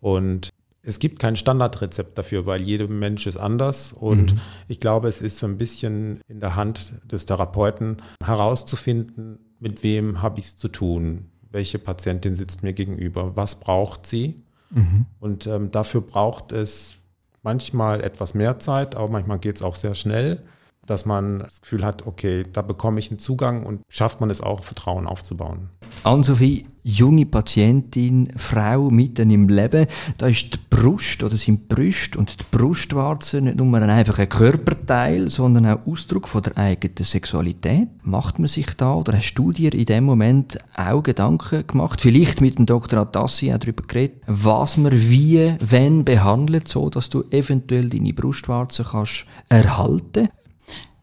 Und 0.00 0.50
es 0.86 1.00
gibt 1.00 1.18
kein 1.18 1.34
Standardrezept 1.34 2.16
dafür, 2.16 2.46
weil 2.46 2.62
jeder 2.62 2.86
Mensch 2.86 3.26
ist 3.26 3.36
anders. 3.36 3.92
Und 3.92 4.34
mhm. 4.34 4.40
ich 4.68 4.78
glaube, 4.78 5.08
es 5.08 5.20
ist 5.20 5.38
so 5.38 5.46
ein 5.46 5.58
bisschen 5.58 6.20
in 6.28 6.38
der 6.38 6.54
Hand 6.54 6.92
des 7.10 7.26
Therapeuten 7.26 8.00
herauszufinden, 8.22 9.40
mit 9.58 9.82
wem 9.82 10.22
habe 10.22 10.38
ich 10.38 10.46
es 10.46 10.56
zu 10.56 10.68
tun, 10.68 11.30
welche 11.50 11.80
Patientin 11.80 12.36
sitzt 12.36 12.62
mir 12.62 12.72
gegenüber, 12.72 13.34
was 13.34 13.58
braucht 13.58 14.06
sie. 14.06 14.44
Mhm. 14.70 15.06
Und 15.18 15.48
ähm, 15.48 15.72
dafür 15.72 16.02
braucht 16.02 16.52
es 16.52 16.94
manchmal 17.42 18.00
etwas 18.00 18.34
mehr 18.34 18.60
Zeit, 18.60 18.94
aber 18.94 19.08
manchmal 19.08 19.40
geht 19.40 19.56
es 19.56 19.62
auch 19.62 19.74
sehr 19.74 19.94
schnell, 19.94 20.44
dass 20.86 21.04
man 21.04 21.40
das 21.40 21.62
Gefühl 21.62 21.84
hat, 21.84 22.06
okay, 22.06 22.44
da 22.52 22.62
bekomme 22.62 23.00
ich 23.00 23.10
einen 23.10 23.18
Zugang 23.18 23.66
und 23.66 23.82
schafft 23.88 24.20
man 24.20 24.30
es 24.30 24.40
auch, 24.40 24.62
Vertrauen 24.62 25.08
aufzubauen. 25.08 25.70
Ann-Sophie, 26.04 26.66
junge 26.86 27.26
Patientin, 27.26 28.32
Frau 28.36 28.90
mitten 28.90 29.30
im 29.30 29.48
Leben, 29.48 29.86
da 30.18 30.28
ist 30.28 30.54
die 30.54 30.58
Brust 30.70 31.24
oder 31.24 31.36
sind 31.36 31.68
Brust 31.68 32.14
und 32.14 32.40
die 32.40 32.44
Brustwarze 32.56 33.40
nicht 33.40 33.56
nur 33.56 33.66
ein 33.76 33.90
einfacher 33.90 34.26
Körperteil, 34.26 35.28
sondern 35.28 35.66
auch 35.66 35.84
Ausdruck 35.84 36.28
von 36.28 36.42
der 36.42 36.56
eigenen 36.56 37.04
Sexualität. 37.04 37.88
Macht 38.04 38.38
man 38.38 38.46
sich 38.46 38.68
da 38.76 38.94
oder 38.94 39.16
hast 39.16 39.34
du 39.34 39.50
dir 39.50 39.74
in 39.74 39.86
dem 39.86 40.04
Moment 40.04 40.58
auch 40.76 41.02
Gedanken 41.02 41.66
gemacht, 41.66 42.00
vielleicht 42.00 42.40
mit 42.40 42.58
dem 42.58 42.66
Dr. 42.66 43.00
Atassi 43.00 43.52
auch 43.52 43.58
darüber 43.58 43.82
geredet, 43.82 44.22
was 44.28 44.76
man 44.76 44.92
wie, 44.92 45.56
wenn 45.58 46.04
behandelt, 46.04 46.68
so 46.68 46.88
dass 46.88 47.10
du 47.10 47.24
eventuell 47.30 47.88
deine 47.88 48.12
Brustwarze 48.12 48.86
kannst 48.88 49.26
erhalten? 49.48 50.28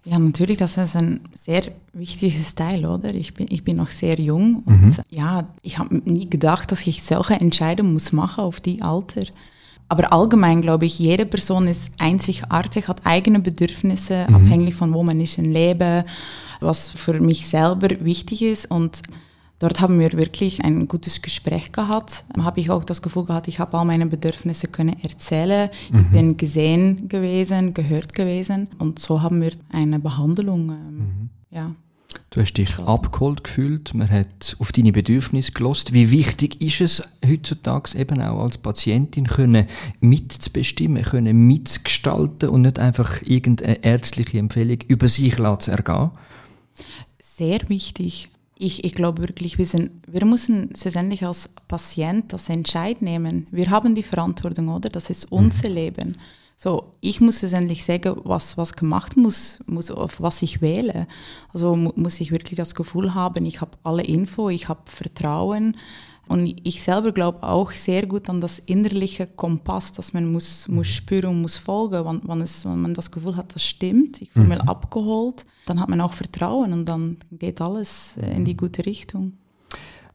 Ja, 0.06 0.20
natürlich, 0.20 0.58
das 0.58 0.78
ist 0.78 0.98
ein 0.98 1.22
sehr 1.34 1.64
wichtiges 1.94 2.56
Teil, 2.56 2.86
oder? 2.86 3.14
Ich 3.14 3.34
bin, 3.34 3.48
ich 3.50 3.64
bin 3.64 3.78
noch 3.78 3.90
sehr 3.90 4.20
jung 4.20 4.64
und 4.66 4.82
mhm. 4.82 4.96
ja, 5.10 5.48
ich 5.62 5.80
habe 5.80 5.96
nie 6.04 6.30
gedacht, 6.30 6.72
dass 6.72 6.86
ich 6.86 7.04
solche 7.04 7.36
Entscheidungen 7.36 7.94
muss 7.94 8.12
machen 8.12 8.44
auf 8.44 8.60
die 8.60 8.82
Alter. 8.82 9.24
Aber 9.88 10.12
allgemein 10.12 10.62
glaube 10.62 10.86
ich, 10.86 11.00
jede 11.00 11.26
Person 11.26 11.68
ist 11.68 11.92
einzigartig, 12.00 12.88
hat 12.88 13.06
eigene 13.06 13.40
Bedürfnisse, 13.40 14.26
mhm. 14.28 14.36
abhängig 14.36 14.76
von 14.76 14.94
wo 14.94 15.04
man 15.04 15.22
ist 15.22 15.38
im 15.38 15.52
Leben, 15.52 16.04
was 16.60 16.90
für 16.90 17.20
mich 17.20 17.48
selber 17.48 17.90
wichtig 18.04 18.42
ist 18.42 18.70
und 18.70 19.02
Dort 19.64 19.80
haben 19.80 19.98
wir 19.98 20.12
wirklich 20.12 20.62
ein 20.62 20.90
gutes 20.90 21.22
Gespräch 21.22 21.72
gehabt. 21.72 22.26
Habe 22.38 22.60
ich 22.60 22.70
auch 22.70 22.84
das 22.84 23.02
Gefühl 23.02 23.24
gehabt, 23.24 23.48
ich 23.48 23.60
habe 23.60 23.78
all 23.78 23.86
meine 23.86 24.08
Bedürfnisse 24.08 24.68
können 24.68 25.02
erzählen. 25.02 25.70
Mhm. 25.90 26.00
Ich 26.00 26.08
bin 26.10 26.36
gesehen 26.36 27.08
gewesen, 27.08 27.74
gehört 27.74 28.14
gewesen 28.14 28.68
und 28.78 29.00
so 29.00 29.22
haben 29.22 29.40
wir 29.40 29.54
eine 29.72 30.00
Behandlung. 30.00 30.70
Ähm, 30.70 30.98
mhm. 30.98 31.30
Ja. 31.50 31.72
Du 32.30 32.42
hast 32.42 32.56
dich 32.56 32.78
abgeholt 32.78 33.46
gefühlt, 33.46 33.94
man 33.94 34.10
hat 34.10 34.58
auf 34.60 34.74
deine 34.74 34.92
Bedürfnisse 34.92 35.54
gelost. 35.54 35.94
Wie 35.94 36.12
wichtig 36.12 36.60
ist 36.62 36.82
es 36.82 37.10
heutzutage 37.26 37.98
eben 37.98 38.22
auch 38.22 38.44
als 38.44 38.58
Patientin 38.58 39.28
können 39.28 39.68
mitzubestimmen, 40.02 41.04
können 41.04 41.48
mitgestalten 41.48 42.50
und 42.50 42.64
nicht 42.64 42.80
einfach 42.80 43.22
irgendeine 43.22 43.82
ärztliche 43.82 44.40
Empfehlung 44.40 44.80
über 44.90 45.08
sich 45.08 45.36
zu 45.36 45.72
ergehen? 45.72 46.12
Sehr 47.22 47.62
wichtig 47.70 48.28
ich, 48.64 48.86
ich 48.86 48.94
glaube 48.94 49.22
wirklich, 49.22 49.58
wir, 49.58 49.66
sind, 49.66 49.92
wir 50.08 50.26
müssen 50.26 50.74
schlussendlich 50.76 51.26
als 51.26 51.50
Patient 51.68 52.32
das 52.32 52.48
Entscheid 52.48 53.02
nehmen. 53.02 53.48
Wir 53.52 53.70
haben 53.70 53.94
die 53.94 54.04
Verantwortung, 54.04 54.70
oder? 54.70 54.90
Das 54.90 55.10
ist 55.10 55.32
unser 55.32 55.68
mhm. 55.68 55.76
Leben. 55.76 56.18
So, 56.56 56.94
ich 57.02 57.20
muss 57.20 57.40
schlussendlich 57.40 57.84
sagen, 57.84 58.16
was, 58.24 58.58
was 58.58 58.74
gemacht 58.74 59.18
muss, 59.18 59.60
muss, 59.66 59.92
auf 59.92 60.22
was 60.22 60.42
ich 60.42 60.62
wähle. 60.62 61.08
Also 61.54 61.76
mu 61.76 61.92
muss 61.96 62.22
ich 62.22 62.32
wirklich 62.32 62.56
das 62.56 62.74
Gefühl 62.74 63.14
haben, 63.14 63.46
ich 63.46 63.60
habe 63.60 63.78
alle 63.84 64.04
Info, 64.04 64.50
ich 64.50 64.70
habe 64.70 64.82
Vertrauen. 64.86 65.76
Und 66.28 66.60
ich 66.64 66.82
selber 66.82 67.12
glaube 67.12 67.44
auch 67.44 67.72
sehr 67.72 68.06
gut 68.06 68.30
an 68.30 68.40
das 68.40 68.60
innerliche 68.60 69.28
Kompass, 69.28 69.92
dass 69.92 70.14
man 70.14 70.32
muss, 70.32 70.68
muss 70.68 70.88
mhm. 70.88 70.92
spüren 70.92 71.30
und 71.32 71.42
muss 71.42 71.58
folgen, 71.58 72.06
wann, 72.06 72.22
wann, 72.24 72.42
es, 72.42 72.66
wenn 72.66 72.82
man 72.82 72.94
das 72.94 73.12
Gefühl 73.12 73.36
hat, 73.36 73.54
das 73.54 73.64
stimmt, 73.64 74.22
ich 74.22 74.32
fühle 74.32 74.48
mich 74.48 74.62
mhm. 74.62 74.70
abgeholt, 74.70 75.46
dann 75.66 75.80
hat 75.80 75.90
man 75.90 76.02
auch 76.02 76.14
Vertrauen 76.14 76.72
und 76.74 76.86
dann 76.88 77.18
geht 77.32 77.62
alles 77.62 78.18
äh, 78.18 78.36
in 78.36 78.46
die 78.46 78.56
gute 78.56 78.86
Richtung. 78.86 79.34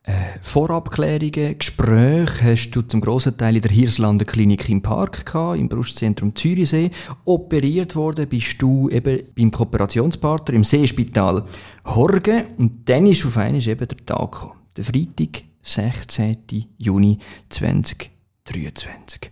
Äh, 0.08 0.38
Vorabklärungen, 0.40 1.58
Gespräche 1.58 2.52
hast 2.52 2.70
du 2.70 2.80
zum 2.80 3.02
grossen 3.02 3.36
Teil 3.36 3.56
in 3.56 3.60
der 3.60 3.70
Hirslander 3.70 4.24
Klinik 4.24 4.66
im 4.70 4.80
Park 4.80 5.26
gehabt, 5.26 5.58
im 5.58 5.68
Brustzentrum 5.68 6.34
Zürichsee. 6.34 6.90
Operiert 7.26 7.94
worden 7.94 8.26
bist 8.26 8.62
du 8.62 8.88
eben 8.88 9.24
beim 9.36 9.50
Kooperationspartner 9.50 10.54
im 10.54 10.64
Seespital 10.64 11.44
Horgen 11.84 12.44
und 12.56 12.88
dann 12.88 13.06
ist 13.06 13.26
auf 13.26 13.36
einmal 13.36 13.68
eben 13.68 13.86
der 13.86 14.06
Tag 14.06 14.32
gekommen. 14.32 14.54
Der 14.74 14.84
Freitag, 14.84 15.42
16. 15.62 16.66
Juni 16.76 17.18
2023. 17.48 19.30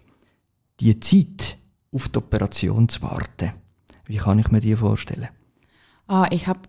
Die 0.81 1.01
Zeit, 1.01 1.57
auf 1.93 2.09
die 2.09 2.19
Operation 2.19 2.89
zu 2.89 3.03
warten, 3.03 3.53
wie 4.07 4.17
kann 4.17 4.39
ich 4.39 4.51
mir 4.51 4.61
die 4.61 4.77
vorstellen? 4.77 5.29
Ah, 6.07 6.27
ich, 6.31 6.47
hab, 6.47 6.69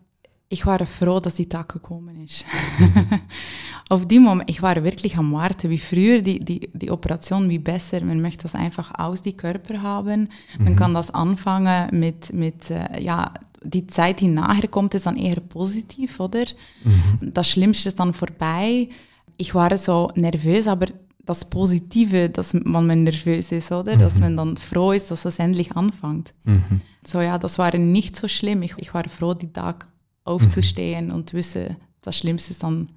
ich 0.50 0.66
war 0.66 0.84
froh, 0.86 1.20
dass 1.20 1.36
die 1.36 1.50
Tag 1.50 1.70
gekommen 1.70 2.24
ist. 2.24 2.46
Auf 3.90 4.06
die 4.06 4.20
Moment, 4.20 4.50
ich 4.50 4.62
war 4.62 4.84
wirklich 4.84 5.18
am 5.18 5.32
Warten, 5.32 5.70
wie 5.70 5.78
früher 5.78 6.22
die, 6.22 6.40
die, 6.40 6.70
die 6.74 6.92
Operation, 6.92 7.50
wie 7.50 7.60
besser. 7.60 8.04
Man 8.04 8.20
möchte 8.20 8.44
das 8.44 8.54
einfach 8.54 9.00
aus 9.00 9.22
die 9.22 9.38
Körper 9.38 9.82
haben. 9.82 10.30
Man 10.60 10.74
mhm. 10.74 10.76
kann 10.76 10.94
das 10.94 11.10
anfangen 11.12 11.98
mit, 11.98 12.34
mit 12.34 12.70
äh, 12.70 13.00
ja, 13.00 13.34
die 13.64 13.88
Zeit, 13.88 14.20
die 14.20 14.28
nachher 14.28 14.68
kommt, 14.68 14.94
ist 14.94 15.06
dann 15.06 15.16
eher 15.16 15.40
positiv, 15.40 16.20
oder? 16.20 16.46
Mhm. 16.84 17.34
Das 17.34 17.50
Schlimmste 17.50 17.90
ist 17.90 18.00
dann 18.00 18.14
vorbei 18.14 18.90
ich 19.38 19.56
war 19.56 19.76
so 19.78 20.12
nervös, 20.16 20.68
aber 20.68 20.88
das 21.20 21.46
Positive, 21.46 22.30
dass 22.30 22.54
man 22.54 23.04
nervös 23.04 23.52
ist, 23.52 23.72
oder? 23.72 23.96
Mhm. 23.96 24.00
Dass 24.00 24.20
man 24.20 24.38
dann 24.38 24.58
froh 24.58 24.94
ist, 24.94 25.12
dass 25.12 25.26
es 25.26 25.40
endlich 25.40 25.76
anfängt. 25.76 26.34
Mhm. 26.46 26.82
So 27.06 27.22
ja, 27.22 27.38
das 27.38 27.60
war 27.60 27.76
nicht 27.78 28.16
so 28.16 28.28
schlimm. 28.28 28.64
Ich, 28.64 28.76
ich 28.78 28.94
war 28.94 29.08
froh, 29.10 29.34
die 29.34 29.52
Tag 29.52 29.88
aufzustehen 30.24 31.08
mhm. 31.08 31.16
und 31.16 31.34
wisse, 31.34 31.76
das 32.02 32.18
Schlimmste 32.18 32.52
ist 32.52 32.64
dann 32.64 32.90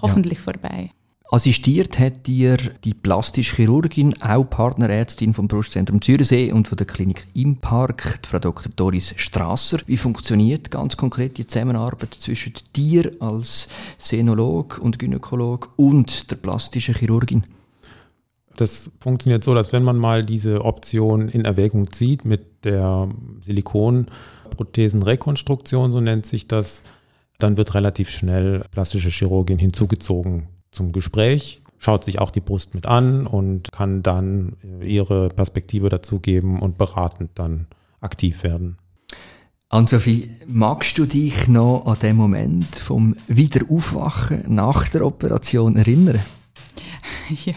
hoffentlich 0.00 0.38
ja. 0.38 0.44
vorbei. 0.44 0.90
Assistiert 1.30 1.98
hat 1.98 2.26
dir 2.26 2.58
die 2.84 2.92
plastische 2.92 3.56
Chirurgin, 3.56 4.20
auch 4.20 4.44
Partnerärztin 4.44 5.32
vom 5.32 5.48
Brustzentrum 5.48 6.02
Zürichsee 6.02 6.52
und 6.52 6.68
von 6.68 6.76
der 6.76 6.86
Klinik 6.86 7.26
im 7.32 7.56
Park, 7.56 8.20
Frau 8.28 8.38
Dr. 8.38 8.70
Doris 8.76 9.14
Strasser. 9.16 9.78
Wie 9.86 9.96
funktioniert 9.96 10.70
ganz 10.70 10.98
konkret 10.98 11.38
die 11.38 11.46
Zusammenarbeit 11.46 12.12
zwischen 12.14 12.52
dir 12.76 13.12
als 13.20 13.68
Senolog 13.96 14.78
und 14.78 14.98
Gynäkolog 14.98 15.72
und 15.76 16.30
der 16.30 16.36
plastischen 16.36 16.94
Chirurgin? 16.94 17.44
Das 18.56 18.90
funktioniert 19.00 19.44
so, 19.44 19.54
dass 19.54 19.72
wenn 19.72 19.82
man 19.82 19.96
mal 19.96 20.26
diese 20.26 20.62
Option 20.62 21.30
in 21.30 21.46
Erwägung 21.46 21.90
zieht 21.90 22.26
mit 22.26 22.66
der 22.66 23.08
Silikonprothesenrekonstruktion, 23.40 25.90
so 25.90 26.00
nennt 26.00 26.26
sich 26.26 26.46
das, 26.46 26.82
dann 27.38 27.56
wird 27.56 27.74
relativ 27.74 28.10
schnell 28.10 28.62
plastische 28.70 29.08
Chirurgin 29.08 29.58
hinzugezogen 29.58 30.48
zum 30.74 30.92
Gespräch, 30.92 31.62
schaut 31.78 32.04
sich 32.04 32.18
auch 32.18 32.30
die 32.30 32.40
Brust 32.40 32.74
mit 32.74 32.86
an 32.86 33.26
und 33.26 33.70
kann 33.72 34.02
dann 34.02 34.56
ihre 34.82 35.28
Perspektive 35.28 35.88
dazugeben 35.88 36.60
und 36.60 36.78
beratend 36.78 37.30
dann 37.34 37.66
aktiv 38.00 38.42
werden. 38.42 38.76
Ann-Sophie, 39.68 40.30
magst 40.46 40.98
du 40.98 41.06
dich 41.06 41.48
noch 41.48 41.86
an 41.86 41.98
den 41.98 42.16
Moment 42.16 42.76
vom 42.76 43.16
Wiederaufwachen 43.26 44.44
nach 44.54 44.88
der 44.88 45.04
Operation 45.06 45.76
erinnern? 45.76 46.20
Ja, 47.46 47.54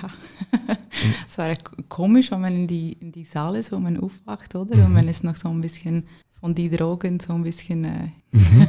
es 1.28 1.38
war 1.38 1.54
komisch, 1.90 2.32
wenn 2.32 2.40
man 2.40 2.56
in 2.56 2.68
die, 2.68 2.94
in 2.94 3.12
die 3.12 3.26
Saal 3.26 3.58
ist, 3.58 3.74
wo 3.74 3.80
man 3.80 4.00
aufwacht, 4.00 4.56
oder? 4.56 4.78
Mhm. 4.78 4.86
Und 4.86 4.94
man 4.94 5.08
ist 5.10 5.26
noch 5.26 5.36
so 5.36 5.50
ein 5.50 5.60
bisschen 5.60 6.06
von 6.40 6.56
die 6.56 6.70
Drogen 6.70 7.20
so 7.20 7.34
ein 7.34 7.44
bisschen, 7.44 7.84
äh, 7.84 8.10
mhm. 8.32 8.68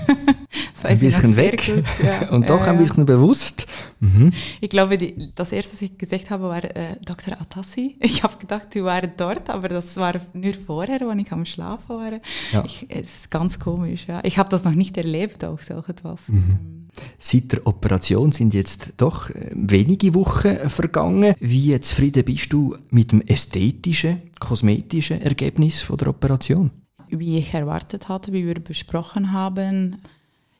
Ein 0.84 0.98
bisschen 0.98 1.36
weg 1.36 1.68
ja. 2.02 2.30
und 2.30 2.48
doch 2.48 2.66
äh, 2.66 2.70
ein 2.70 2.78
bisschen 2.78 3.06
bewusst. 3.06 3.66
Mhm. 4.00 4.32
Ich 4.60 4.70
glaube, 4.70 4.98
die, 4.98 5.32
das 5.34 5.52
erste, 5.52 5.74
was 5.74 5.82
ich 5.82 5.96
gesagt 5.98 6.30
habe, 6.30 6.44
war 6.44 6.64
äh, 6.64 6.96
Dr. 7.04 7.40
Atassi. 7.40 7.96
Ich 8.08 8.22
habe 8.22 8.36
gedacht, 8.38 8.74
du 8.74 8.84
warst 8.84 9.10
dort, 9.16 9.50
aber 9.50 9.68
das 9.68 9.96
war 9.96 10.14
nur 10.32 10.54
vorher, 10.54 11.02
als 11.02 11.20
ich 11.20 11.32
am 11.32 11.44
Schlafen 11.44 11.88
war. 11.96 12.12
Ja. 12.52 12.64
Ich, 12.64 12.86
es 12.88 13.20
ist 13.20 13.30
ganz 13.30 13.58
komisch. 13.58 14.06
Ja. 14.08 14.20
Ich 14.24 14.38
habe 14.38 14.48
das 14.48 14.64
noch 14.64 14.74
nicht 14.74 14.96
erlebt, 14.96 15.44
auch 15.44 15.60
so 15.60 15.74
etwas. 15.86 16.28
Mhm. 16.28 16.88
Seit 17.18 17.52
der 17.52 17.66
Operation 17.66 18.32
sind 18.32 18.54
jetzt 18.54 18.94
doch 18.96 19.30
äh, 19.30 19.52
wenige 19.54 20.14
Wochen 20.14 20.56
vergangen. 20.68 21.34
Wie 21.38 21.78
zufrieden 21.80 22.24
bist 22.24 22.52
du 22.52 22.76
mit 22.90 23.12
dem 23.12 23.20
ästhetischen, 23.20 24.22
kosmetischen 24.40 25.20
Ergebnis 25.20 25.82
von 25.82 25.96
der 25.98 26.08
Operation? 26.08 26.70
wie 27.10 27.38
ich 27.38 27.54
erwartet 27.54 28.08
hatte, 28.08 28.32
wie 28.32 28.46
wir 28.46 28.60
besprochen 28.60 29.32
haben. 29.32 30.02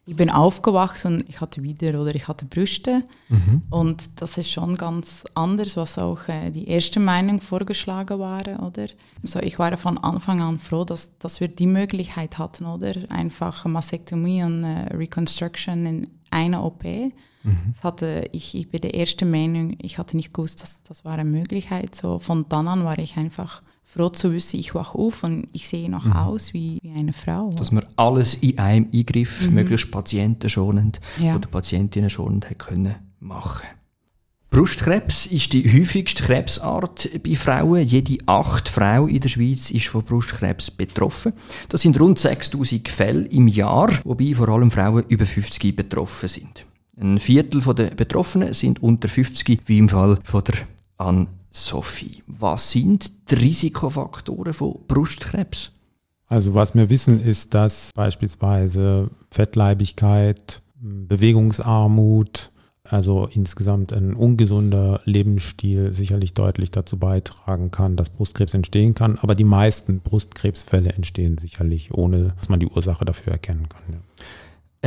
Ich 0.08 0.16
bin 0.16 0.30
aufgewacht 0.30 1.04
und 1.04 1.28
ich 1.28 1.42
hatte 1.42 1.62
wieder 1.62 2.00
oder 2.00 2.14
ich 2.14 2.28
hatte 2.28 2.46
Brüste. 2.46 3.04
Mhm. 3.28 3.60
Und 3.68 4.08
das 4.16 4.38
ist 4.38 4.50
schon 4.50 4.74
ganz 4.74 5.24
anders, 5.34 5.76
was 5.76 5.98
auch 5.98 6.26
äh, 6.28 6.50
die 6.50 6.66
erste 6.66 6.98
Meinung 6.98 7.42
vorgeschlagen 7.42 8.18
war, 8.18 8.40
oder? 8.66 8.86
Also 9.22 9.40
ich 9.40 9.58
war 9.58 9.76
von 9.76 9.98
Anfang 9.98 10.40
an 10.40 10.58
froh, 10.58 10.84
dass, 10.84 11.10
dass 11.18 11.40
wir 11.40 11.48
die 11.48 11.66
Möglichkeit 11.66 12.38
hatten, 12.38 12.64
oder? 12.64 12.94
Einfach 13.10 13.66
Mastektomie 13.66 14.42
und 14.44 14.64
äh, 14.64 14.96
Reconstruction 14.96 15.84
in 15.84 16.06
einer 16.30 16.64
OP. 16.64 16.84
Mhm. 16.84 17.12
Das 17.74 17.84
hatte 17.84 18.30
ich, 18.32 18.54
ich 18.54 18.70
bin 18.70 18.80
der 18.80 18.94
erste 18.94 19.26
Meinung, 19.26 19.76
ich 19.82 19.98
hatte 19.98 20.16
nicht 20.16 20.32
gewusst, 20.32 20.62
dass 20.62 20.82
das 20.84 21.04
war 21.04 21.18
eine 21.18 21.26
Möglichkeit. 21.26 21.94
So 21.94 22.18
von 22.18 22.46
dann 22.48 22.66
an 22.66 22.82
war 22.82 22.98
ich 22.98 23.18
einfach 23.18 23.60
froh 23.88 24.10
zu 24.10 24.32
wissen, 24.32 24.60
ich 24.60 24.74
wache 24.74 24.98
auf 24.98 25.24
und 25.24 25.48
ich 25.52 25.66
sehe 25.66 25.90
noch 25.90 26.04
mhm. 26.04 26.12
aus 26.12 26.52
wie, 26.52 26.78
wie, 26.82 26.92
eine 26.92 27.14
Frau. 27.14 27.52
Dass 27.56 27.72
man 27.72 27.86
alles 27.96 28.34
in 28.34 28.58
einem 28.58 28.86
Eingriff, 28.92 29.46
mhm. 29.46 29.54
möglichst 29.54 29.90
patientenschonend 29.90 31.00
ja. 31.18 31.34
oder 31.34 31.48
Patientinnen 31.48 32.10
schonend 32.10 32.46
können 32.58 32.96
machen. 33.18 33.66
Brustkrebs 34.50 35.26
ist 35.26 35.52
die 35.52 35.64
häufigste 35.64 36.22
Krebsart 36.22 37.10
bei 37.22 37.34
Frauen. 37.34 37.86
Jede 37.86 38.16
acht 38.26 38.68
Frau 38.68 39.06
in 39.06 39.20
der 39.20 39.28
Schweiz 39.28 39.70
ist 39.70 39.88
von 39.88 40.02
Brustkrebs 40.02 40.70
betroffen. 40.70 41.32
Das 41.68 41.82
sind 41.82 41.98
rund 42.00 42.18
6000 42.18 42.88
Fälle 42.88 43.26
im 43.26 43.46
Jahr, 43.46 43.90
wobei 44.04 44.34
vor 44.34 44.48
allem 44.48 44.70
Frauen 44.70 45.04
über 45.08 45.26
50 45.26 45.76
betroffen 45.76 46.28
sind. 46.28 46.66
Ein 46.98 47.18
Viertel 47.18 47.62
der 47.74 47.94
Betroffenen 47.94 48.54
sind 48.54 48.82
unter 48.82 49.08
50, 49.08 49.62
wie 49.66 49.78
im 49.78 49.88
Fall 49.88 50.18
von 50.24 50.44
der 50.44 50.54
Anne 50.96 51.28
Sophie, 51.66 52.22
was 52.26 52.70
sind 52.70 53.30
die 53.30 53.34
Risikofaktoren 53.34 54.52
von 54.52 54.78
Brustkrebs? 54.86 55.72
Also 56.26 56.54
was 56.54 56.74
wir 56.74 56.90
wissen 56.90 57.20
ist, 57.20 57.54
dass 57.54 57.90
beispielsweise 57.94 59.10
Fettleibigkeit, 59.30 60.62
Bewegungsarmut, 60.80 62.52
also 62.84 63.28
insgesamt 63.30 63.92
ein 63.92 64.14
ungesunder 64.14 65.00
Lebensstil 65.04 65.92
sicherlich 65.92 66.34
deutlich 66.34 66.70
dazu 66.70 66.98
beitragen 66.98 67.70
kann, 67.70 67.96
dass 67.96 68.10
Brustkrebs 68.10 68.54
entstehen 68.54 68.94
kann. 68.94 69.18
Aber 69.18 69.34
die 69.34 69.44
meisten 69.44 70.00
Brustkrebsfälle 70.00 70.92
entstehen 70.92 71.38
sicherlich, 71.38 71.92
ohne 71.92 72.34
dass 72.38 72.48
man 72.48 72.60
die 72.60 72.68
Ursache 72.68 73.04
dafür 73.04 73.32
erkennen 73.32 73.68
kann. 73.68 73.82
Ja. 73.90 73.98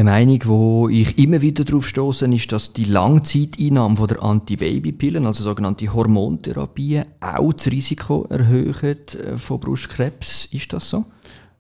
Eine 0.02 0.10
Meinung, 0.10 0.40
wo 0.46 0.90
ich 0.90 1.20
immer 1.20 1.44
wieder 1.44 1.64
darauf 1.64 1.88
stoße, 1.88 2.26
ist, 2.34 2.52
dass 2.52 2.74
die 2.74 2.86
Langzeiteinnahme 2.86 3.98
von 3.98 4.08
der 4.08 4.24
Antibabypillen, 4.24 5.28
also 5.28 5.44
sogenannte 5.44 5.94
Hormontherapie, 5.94 7.04
auch 7.20 7.54
das 7.54 7.68
Risiko 7.68 8.26
erhöht 8.28 9.14
äh, 9.14 9.38
von 9.38 9.60
Brustkrebs. 9.60 10.46
Ist 10.46 10.74
das 10.74 10.90
so? 10.90 11.06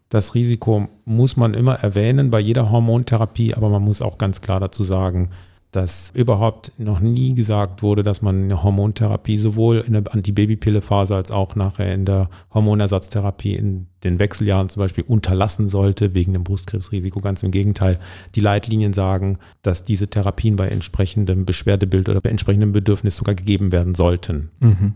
Das 0.09 0.33
Risiko 0.33 0.87
muss 1.05 1.37
man 1.37 1.53
immer 1.53 1.75
erwähnen 1.75 2.31
bei 2.31 2.39
jeder 2.39 2.71
Hormontherapie, 2.71 3.53
aber 3.53 3.69
man 3.69 3.83
muss 3.83 4.01
auch 4.01 4.17
ganz 4.17 4.41
klar 4.41 4.59
dazu 4.59 4.83
sagen, 4.83 5.29
dass 5.71 6.11
überhaupt 6.13 6.73
noch 6.77 6.99
nie 6.99 7.33
gesagt 7.33 7.81
wurde, 7.81 8.03
dass 8.03 8.21
man 8.21 8.43
eine 8.43 8.61
Hormontherapie 8.61 9.37
sowohl 9.37 9.77
in 9.77 9.93
der 9.93 10.03
Antibabypille-Phase 10.13 11.15
als 11.15 11.31
auch 11.31 11.55
nachher 11.55 11.93
in 11.93 12.05
der 12.05 12.29
Hormonersatztherapie 12.53 13.55
in 13.55 13.87
den 14.03 14.19
Wechseljahren 14.19 14.67
zum 14.67 14.81
Beispiel 14.81 15.05
unterlassen 15.07 15.69
sollte 15.69 16.13
wegen 16.13 16.33
dem 16.33 16.43
Brustkrebsrisiko. 16.43 17.21
Ganz 17.21 17.41
im 17.43 17.51
Gegenteil. 17.51 17.99
Die 18.35 18.41
Leitlinien 18.41 18.91
sagen, 18.91 19.37
dass 19.61 19.85
diese 19.85 20.09
Therapien 20.09 20.57
bei 20.57 20.67
entsprechendem 20.67 21.45
Beschwerdebild 21.45 22.09
oder 22.09 22.19
bei 22.19 22.29
entsprechendem 22.29 22.73
Bedürfnis 22.73 23.15
sogar 23.15 23.35
gegeben 23.35 23.71
werden 23.71 23.95
sollten. 23.95 24.51
Mhm. 24.59 24.93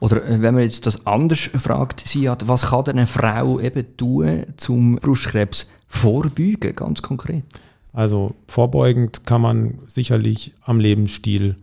Oder 0.00 0.24
äh, 0.24 0.42
wenn 0.42 0.54
man 0.54 0.64
jetzt 0.64 0.86
das 0.86 1.06
anders 1.06 1.38
fragt, 1.38 2.06
Siad, 2.06 2.48
was 2.48 2.66
kann 2.66 2.84
denn 2.84 2.98
eine 2.98 3.06
Frau 3.06 3.60
eben 3.60 3.96
tun, 3.96 4.46
zum 4.56 4.96
Brustkrebs 4.96 5.70
vorbeugen, 5.86 6.74
ganz 6.74 7.02
konkret? 7.02 7.44
Also 7.92 8.34
vorbeugend 8.46 9.26
kann 9.26 9.40
man 9.40 9.78
sicherlich 9.86 10.52
am 10.62 10.80
Lebensstil, 10.80 11.56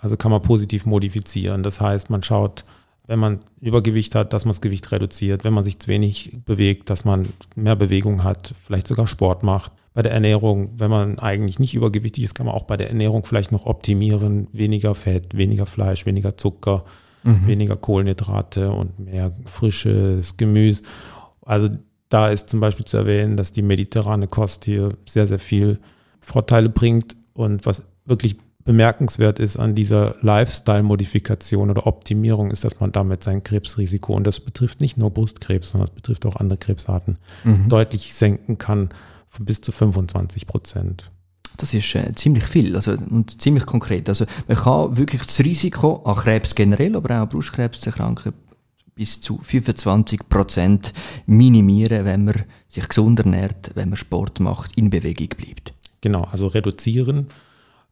also 0.00 0.16
kann 0.16 0.30
man 0.30 0.42
positiv 0.42 0.86
modifizieren. 0.86 1.62
Das 1.62 1.80
heißt, 1.80 2.10
man 2.10 2.22
schaut, 2.22 2.64
wenn 3.06 3.18
man 3.18 3.40
Übergewicht 3.60 4.14
hat, 4.14 4.32
dass 4.32 4.44
man 4.44 4.50
das 4.50 4.60
Gewicht 4.60 4.90
reduziert, 4.90 5.44
wenn 5.44 5.54
man 5.54 5.64
sich 5.64 5.78
zu 5.78 5.88
wenig 5.88 6.38
bewegt, 6.44 6.90
dass 6.90 7.04
man 7.04 7.28
mehr 7.54 7.76
Bewegung 7.76 8.24
hat, 8.24 8.54
vielleicht 8.64 8.88
sogar 8.88 9.06
Sport 9.06 9.42
macht. 9.42 9.72
Bei 9.94 10.02
der 10.02 10.12
Ernährung, 10.12 10.70
wenn 10.76 10.90
man 10.90 11.18
eigentlich 11.18 11.58
nicht 11.58 11.74
übergewichtig 11.74 12.24
ist, 12.24 12.34
kann 12.34 12.46
man 12.46 12.54
auch 12.54 12.64
bei 12.64 12.76
der 12.76 12.88
Ernährung 12.88 13.24
vielleicht 13.24 13.52
noch 13.52 13.64
optimieren. 13.64 14.48
Weniger 14.52 14.94
Fett, 14.94 15.36
weniger 15.36 15.66
Fleisch, 15.66 16.04
weniger 16.04 16.36
Zucker, 16.36 16.84
mhm. 17.22 17.46
weniger 17.46 17.76
Kohlenhydrate 17.76 18.70
und 18.70 18.98
mehr 18.98 19.32
frisches 19.46 20.36
Gemüse. 20.36 20.82
Also 21.42 21.68
da 22.08 22.30
ist 22.30 22.48
zum 22.50 22.60
Beispiel 22.60 22.84
zu 22.84 22.96
erwähnen, 22.96 23.36
dass 23.36 23.52
die 23.52 23.62
mediterrane 23.62 24.28
Kost 24.28 24.64
hier 24.64 24.90
sehr, 25.06 25.26
sehr 25.26 25.38
viel 25.38 25.78
Vorteile 26.20 26.68
bringt. 26.68 27.16
Und 27.34 27.66
was 27.66 27.82
wirklich 28.04 28.36
bemerkenswert 28.64 29.38
ist 29.38 29.56
an 29.56 29.74
dieser 29.74 30.16
Lifestyle-Modifikation 30.20 31.70
oder 31.70 31.86
Optimierung, 31.86 32.50
ist, 32.50 32.64
dass 32.64 32.80
man 32.80 32.92
damit 32.92 33.22
sein 33.22 33.42
Krebsrisiko, 33.42 34.14
und 34.14 34.26
das 34.26 34.40
betrifft 34.40 34.80
nicht 34.80 34.96
nur 34.96 35.10
Brustkrebs, 35.10 35.70
sondern 35.70 35.86
das 35.86 35.94
betrifft 35.94 36.26
auch 36.26 36.36
andere 36.36 36.58
Krebsarten, 36.58 37.18
mhm. 37.44 37.68
deutlich 37.68 38.12
senken 38.14 38.58
kann, 38.58 38.90
von 39.28 39.44
bis 39.44 39.60
zu 39.60 39.72
25 39.72 40.46
Prozent. 40.46 41.10
Das 41.56 41.72
ist 41.72 41.94
äh, 41.94 42.12
ziemlich 42.14 42.44
viel 42.44 42.76
also, 42.76 42.92
und 42.92 43.40
ziemlich 43.40 43.66
konkret. 43.66 44.08
Also 44.08 44.26
man 44.46 44.56
kann 44.56 44.96
wirklich 44.96 45.24
das 45.24 45.40
Risiko 45.40 46.02
an 46.04 46.16
Krebs 46.16 46.54
generell, 46.54 46.96
aber 46.96 47.16
auch 47.16 47.22
an 47.22 47.28
Brustkrebs 47.28 47.80
zu 47.80 47.90
erkranken, 47.90 48.34
bis 48.96 49.20
zu 49.20 49.38
25 49.38 50.28
Prozent 50.28 50.92
minimieren, 51.26 52.04
wenn 52.04 52.24
man 52.24 52.42
sich 52.66 52.88
gesund 52.88 53.20
ernährt, 53.20 53.70
wenn 53.74 53.90
man 53.90 53.96
Sport 53.96 54.40
macht, 54.40 54.76
in 54.76 54.90
Bewegung 54.90 55.28
bleibt. 55.36 55.72
Genau, 56.00 56.24
also 56.24 56.48
reduzieren. 56.48 57.28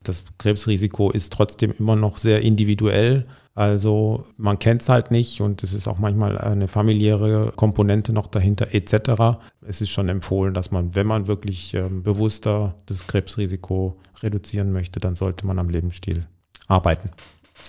Das 0.03 0.25
Krebsrisiko 0.39 1.11
ist 1.11 1.33
trotzdem 1.33 1.75
immer 1.79 1.95
noch 1.95 2.19
sehr 2.19 2.41
individuell. 2.41 3.27
Also 3.55 4.27
man 4.37 4.59
kennt 4.59 4.83
es 4.83 4.89
halt 4.89 5.11
nicht 5.11 5.41
und 5.41 5.63
es 5.63 5.75
ist 5.75 5.87
auch 5.87 5.99
manchmal 5.99 6.37
eine 6.39 6.69
familiäre 6.69 7.53
Komponente 7.55 8.13
noch 8.13 8.27
dahinter 8.27 8.75
etc. 8.75 9.39
Es 9.63 9.81
ist 9.81 9.91
schon 9.91 10.09
empfohlen, 10.09 10.55
dass 10.55 10.71
man, 10.71 10.95
wenn 10.95 11.07
man 11.07 11.29
wirklich 11.29 11.75
ähm, 11.75 12.03
bewusster 12.03 12.75
das 12.87 13.07
Krebsrisiko 13.07 13.97
reduzieren 14.23 14.73
möchte, 14.73 15.01
dann 15.01 15.15
sollte 15.15 15.47
man 15.47 15.59
am 15.59 15.71
Lebensstil 15.71 16.27
arbeiten. 16.67 17.11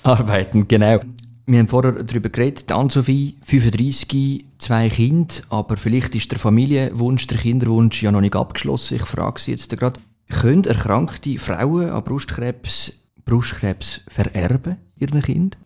Arbeiten, 0.04 0.68
genau. 0.68 1.00
Wir 1.48 1.60
haben 1.60 1.68
vorher 1.68 2.04
darüber 2.04 2.30
geredet, 2.30 2.72
Ann-Sophie, 2.72 3.38
35, 3.44 4.46
zwei 4.58 4.90
Kinder, 4.90 5.36
aber 5.50 5.78
vielleicht 5.78 6.16
ist 6.16 6.32
der 6.32 6.40
Familienwunsch, 6.40 7.28
der 7.28 7.38
Kinderwunsch 7.38 8.02
ja 8.02 8.12
noch 8.12 8.22
nicht 8.22 8.36
abgeschlossen. 8.36 8.96
Ich 8.96 9.04
frage 9.04 9.40
Sie 9.40 9.52
jetzt 9.52 9.70
gerade, 9.78 10.00
können 10.30 10.64
erkrankte 10.64 11.38
Frauen 11.38 11.92
an 11.92 12.04
Brustkrebs 12.04 13.06
Brustkrebs 13.26 14.02
vererben, 14.08 14.78
ihren 14.96 15.22
Kind? 15.22 15.58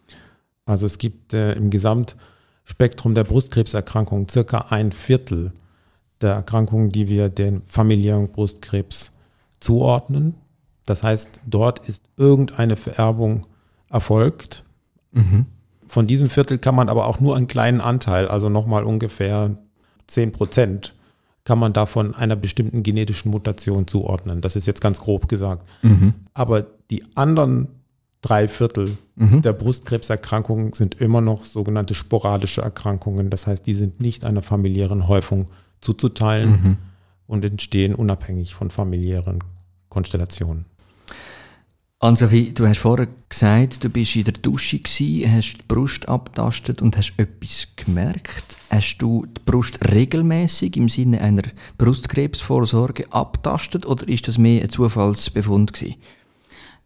Also 0.65 0.85
es 0.85 0.97
gibt 0.97 1.33
äh, 1.33 1.53
im 1.53 1.69
Gesamtspektrum 1.69 3.13
der 3.13 3.25
Brustkrebserkrankungen 3.25 4.29
circa 4.29 4.67
ein 4.69 4.91
Viertel 4.91 5.51
der 6.21 6.33
Erkrankungen, 6.33 6.91
die 6.91 7.07
wir 7.07 7.29
den 7.29 7.61
familiären 7.67 8.29
Brustkrebs 8.31 9.11
zuordnen. 9.59 10.35
Das 10.85 11.03
heißt, 11.03 11.41
dort 11.45 11.87
ist 11.87 12.05
irgendeine 12.17 12.75
Vererbung 12.75 13.45
erfolgt. 13.89 14.63
Mhm. 15.11 15.45
Von 15.89 16.05
diesem 16.05 16.29
Viertel 16.29 16.59
kann 16.59 16.75
man 16.75 16.87
aber 16.87 17.07
auch 17.07 17.19
nur 17.19 17.35
einen 17.35 17.47
kleinen 17.47 17.81
Anteil, 17.81 18.27
also 18.27 18.47
nochmal 18.47 18.83
ungefähr 18.83 19.57
10 20.05 20.31
Prozent, 20.33 20.93
kann 21.45 21.57
man 21.57 21.73
davon 21.73 22.13
einer 22.13 22.35
bestimmten 22.35 22.83
genetischen 22.83 23.31
Mutation 23.31 23.87
zuordnen. 23.87 24.39
Das 24.39 24.55
ist 24.55 24.67
jetzt 24.67 24.81
ganz 24.81 25.01
grob 25.01 25.27
gesagt. 25.27 25.67
Mhm. 25.81 26.13
Aber 26.35 26.67
die 26.91 27.03
anderen 27.15 27.69
drei 28.21 28.47
Viertel 28.47 28.99
mhm. 29.15 29.41
der 29.41 29.53
Brustkrebserkrankungen 29.53 30.73
sind 30.73 31.01
immer 31.01 31.21
noch 31.21 31.43
sogenannte 31.43 31.95
sporadische 31.95 32.61
Erkrankungen. 32.61 33.31
Das 33.31 33.47
heißt, 33.47 33.65
die 33.65 33.73
sind 33.73 33.99
nicht 33.99 34.25
einer 34.25 34.43
familiären 34.43 35.07
Häufung 35.07 35.47
zuzuteilen 35.81 36.49
mhm. 36.51 36.77
und 37.25 37.43
entstehen 37.43 37.95
unabhängig 37.95 38.53
von 38.53 38.69
familiären 38.69 39.43
Konstellationen. 39.89 40.65
Ann-Sophie, 42.01 42.53
du 42.53 42.65
hast 42.65 42.77
vorher 42.77 43.09
gesagt, 43.27 43.83
du 43.83 43.89
bist 43.89 44.15
in 44.15 44.23
der 44.23 44.31
Dusche 44.31 44.79
gewesen, 44.79 45.29
hast 45.33 45.57
die 45.57 45.63
Brust 45.67 46.07
abtastet 46.07 46.81
und 46.81 46.95
hast 46.95 47.13
etwas 47.17 47.67
gemerkt. 47.75 48.55
Hast 48.69 48.99
du 48.99 49.25
die 49.25 49.41
Brust 49.43 49.79
regelmäßig 49.91 50.77
im 50.77 50.87
Sinne 50.87 51.19
einer 51.19 51.41
Brustkrebsvorsorge 51.77 53.11
abtastet 53.11 53.85
oder 53.85 54.07
ist 54.07 54.29
das 54.29 54.37
mehr 54.37 54.63
ein 54.63 54.69
Zufallsbefund 54.69 55.73
gewesen? 55.73 55.97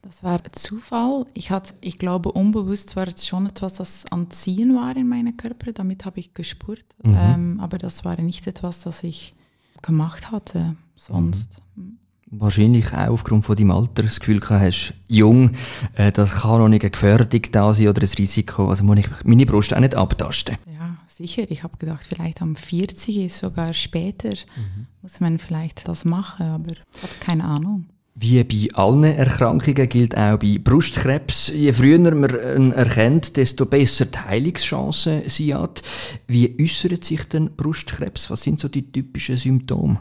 Das 0.02 0.24
war 0.24 0.42
Zufall. 0.52 1.28
Ich 1.36 1.52
hatte, 1.52 1.76
ich 1.82 2.00
glaube, 2.00 2.32
unbewusst 2.32 2.96
war 2.96 3.08
es 3.08 3.28
schon 3.28 3.46
etwas, 3.46 3.76
das 3.76 4.12
an 4.12 4.32
Ziehen 4.32 4.76
war 4.76 4.98
in 4.98 5.08
meinem 5.08 5.38
Körper. 5.38 5.74
Damit 5.74 6.06
habe 6.06 6.22
ich 6.22 6.34
gespürt. 6.34 6.86
Mhm. 7.04 7.18
Ähm, 7.20 7.60
aber 7.60 7.78
das 7.78 8.04
war 8.04 8.20
nicht 8.20 8.48
etwas, 8.48 8.80
das 8.80 9.04
ich 9.04 9.36
gemacht 9.84 10.32
hatte 10.32 10.76
sonst. 10.96 11.62
Mhm 11.76 12.00
wahrscheinlich 12.38 12.94
auch 12.94 13.10
aufgrund 13.10 13.46
von 13.46 13.56
deinem 13.56 13.72
Alter 13.72 14.04
das 14.04 14.20
Gefühl 14.20 14.40
gehabt 14.40 14.62
hast, 14.62 14.94
jung, 15.08 15.52
äh, 15.96 16.12
das 16.12 16.32
kann 16.32 16.60
noch 16.60 16.68
nicht 16.68 16.84
eine 16.84 16.92
Gefährdung 16.92 17.42
da 17.52 17.74
sein 17.74 17.88
oder 17.88 18.02
ein 18.02 18.10
Risiko, 18.18 18.70
also 18.70 18.84
muss 18.84 19.00
ich 19.00 19.08
meine 19.24 19.46
Brust 19.46 19.74
auch 19.74 19.80
nicht 19.80 19.96
abtasten. 19.96 20.58
Ja, 20.74 20.98
sicher. 21.08 21.44
Ich 21.50 21.64
habe 21.64 21.78
gedacht, 21.78 22.06
vielleicht 22.08 22.42
am 22.42 22.56
40 22.56 23.34
sogar 23.34 23.74
später 23.74 24.30
mhm. 24.30 24.88
muss 25.02 25.20
man 25.20 25.40
vielleicht 25.40 25.88
das 25.88 26.06
machen, 26.06 26.46
aber 26.48 26.72
ich 26.72 27.04
hatte 27.04 27.18
keine 27.20 27.46
Ahnung. 27.46 27.86
Wie 28.16 28.44
bei 28.44 28.68
allen 28.76 29.06
Erkrankungen 29.06 29.90
gilt 29.90 30.16
auch 30.16 30.38
bei 30.38 30.60
Brustkrebs, 30.64 31.48
je 31.48 31.74
früher 31.74 31.98
man 32.14 32.30
ihn 32.30 32.72
erkennt, 32.72 33.38
desto 33.38 33.66
besser 33.66 34.06
die 34.06 34.20
Heilungschancen 34.20 35.24
sie 35.28 35.56
hat. 35.56 35.82
Wie 36.28 36.56
äußert 36.62 37.04
sich 37.04 37.24
denn 37.24 37.56
Brustkrebs? 37.56 38.30
Was 38.30 38.44
sind 38.44 38.60
so 38.60 38.68
die 38.68 38.92
typischen 38.92 39.38
Symptome? 39.38 40.00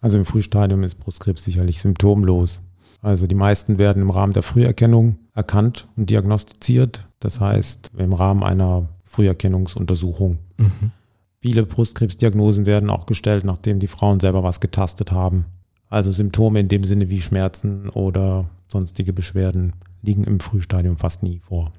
Also 0.00 0.18
im 0.18 0.24
Frühstadium 0.24 0.82
ist 0.82 0.96
Brustkrebs 0.96 1.44
sicherlich 1.44 1.80
symptomlos. 1.80 2.62
Also 3.00 3.26
die 3.26 3.34
meisten 3.34 3.78
werden 3.78 4.02
im 4.02 4.10
Rahmen 4.10 4.32
der 4.32 4.42
Früherkennung 4.42 5.18
erkannt 5.34 5.88
und 5.96 6.10
diagnostiziert. 6.10 7.06
Das 7.20 7.40
heißt, 7.40 7.90
im 7.96 8.12
Rahmen 8.12 8.42
einer 8.42 8.88
Früherkennungsuntersuchung. 9.04 10.38
Mhm. 10.58 10.90
Viele 11.40 11.66
Brustkrebsdiagnosen 11.66 12.64
werden 12.64 12.88
auch 12.88 13.04
gestellt, 13.04 13.44
nachdem 13.44 13.78
die 13.78 13.86
Frauen 13.86 14.20
selber 14.20 14.42
was 14.42 14.60
getastet 14.60 15.12
haben. 15.12 15.44
Also 15.90 16.10
Symptome 16.10 16.60
in 16.60 16.68
dem 16.68 16.84
Sinne 16.84 17.10
wie 17.10 17.20
Schmerzen 17.20 17.90
oder 17.90 18.48
sonstige 18.66 19.12
Beschwerden 19.12 19.74
liegen 20.02 20.24
im 20.24 20.40
Frühstadium 20.40 20.96
fast 20.96 21.22
nie 21.22 21.40
vor. 21.40 21.72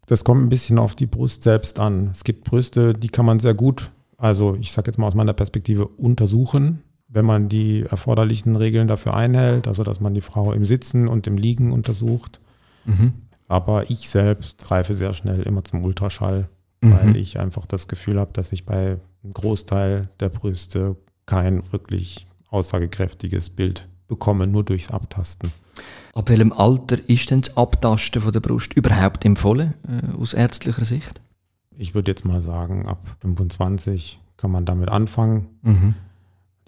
Das 0.07 0.25
kommt 0.25 0.43
ein 0.43 0.49
bisschen 0.49 0.79
auf 0.79 0.95
die 0.95 1.07
Brust 1.07 1.43
selbst 1.43 1.79
an. 1.79 2.11
Es 2.13 2.25
gibt 2.25 2.45
Brüste, 2.45 2.93
die 2.93 3.09
kann 3.09 3.25
man 3.25 3.41
sehr 3.41 3.55
gut, 3.55 3.93
also 4.19 4.57
ich 4.57 4.73
sage 4.73 4.89
jetzt 4.89 4.99
mal 4.99 5.07
aus 5.07 5.15
meiner 5.15 5.33
Perspektive, 5.33 5.87
untersuchen, 5.87 6.83
wenn 7.09 7.25
man 7.25 7.49
die 7.49 7.83
erforderlichen 7.83 8.57
Regeln 8.57 8.89
dafür 8.89 9.15
einhält, 9.15 9.69
also 9.69 9.85
dass 9.85 10.01
man 10.01 10.15
die 10.15 10.21
Frau 10.21 10.53
im 10.53 10.65
Sitzen 10.65 11.09
und 11.09 11.27
im 11.27 11.37
Liegen 11.37 11.73
untersucht. 11.73 12.41
Mhm. 12.85 13.13
Aber 13.49 13.91
ich 13.91 14.09
selbst 14.09 14.65
greife 14.65 14.97
sehr 14.97 15.15
schnell 15.15 15.43
immer 15.43 15.63
zum 15.63 15.85
Ultraschall, 15.85 16.49
mhm. 16.81 16.93
weil 16.93 17.17
ich 17.17 17.39
einfach 17.39 17.67
das 17.67 17.87
Gefühl 17.87 18.19
habe, 18.19 18.33
dass 18.33 18.51
ich 18.53 18.67
bei 18.67 18.99
einem 19.23 19.33
Großteil 19.33 20.09
der 20.21 20.31
Brüste 20.31 20.97
kein 21.27 21.63
wirklich 21.73 22.27
aussagekräftiges 22.49 23.51
Bild 23.51 23.89
bekomme, 24.09 24.47
nur 24.47 24.65
durchs 24.65 24.91
Abtasten. 24.91 25.53
Ab 26.15 26.29
welchem 26.29 26.53
Alter 26.53 26.99
ist 27.09 27.31
denn 27.31 27.41
das 27.41 27.57
Abtasten 27.57 28.21
von 28.21 28.33
der 28.33 28.41
Brust 28.41 28.75
überhaupt 28.75 29.25
empfohlen, 29.25 29.75
äh, 29.89 30.17
aus 30.17 30.35
ärztlicher 30.35 30.85
Sicht? 30.85 31.21
Ich 31.79 31.95
würde 31.95 32.11
jetzt 32.11 32.25
mal 32.25 32.41
sagen, 32.41 32.87
ab 32.87 33.17
25 33.21 34.21
kann 34.37 34.51
man 34.51 34.65
damit 34.65 34.91
anfangen. 34.91 35.49
Mhm. 35.63 35.95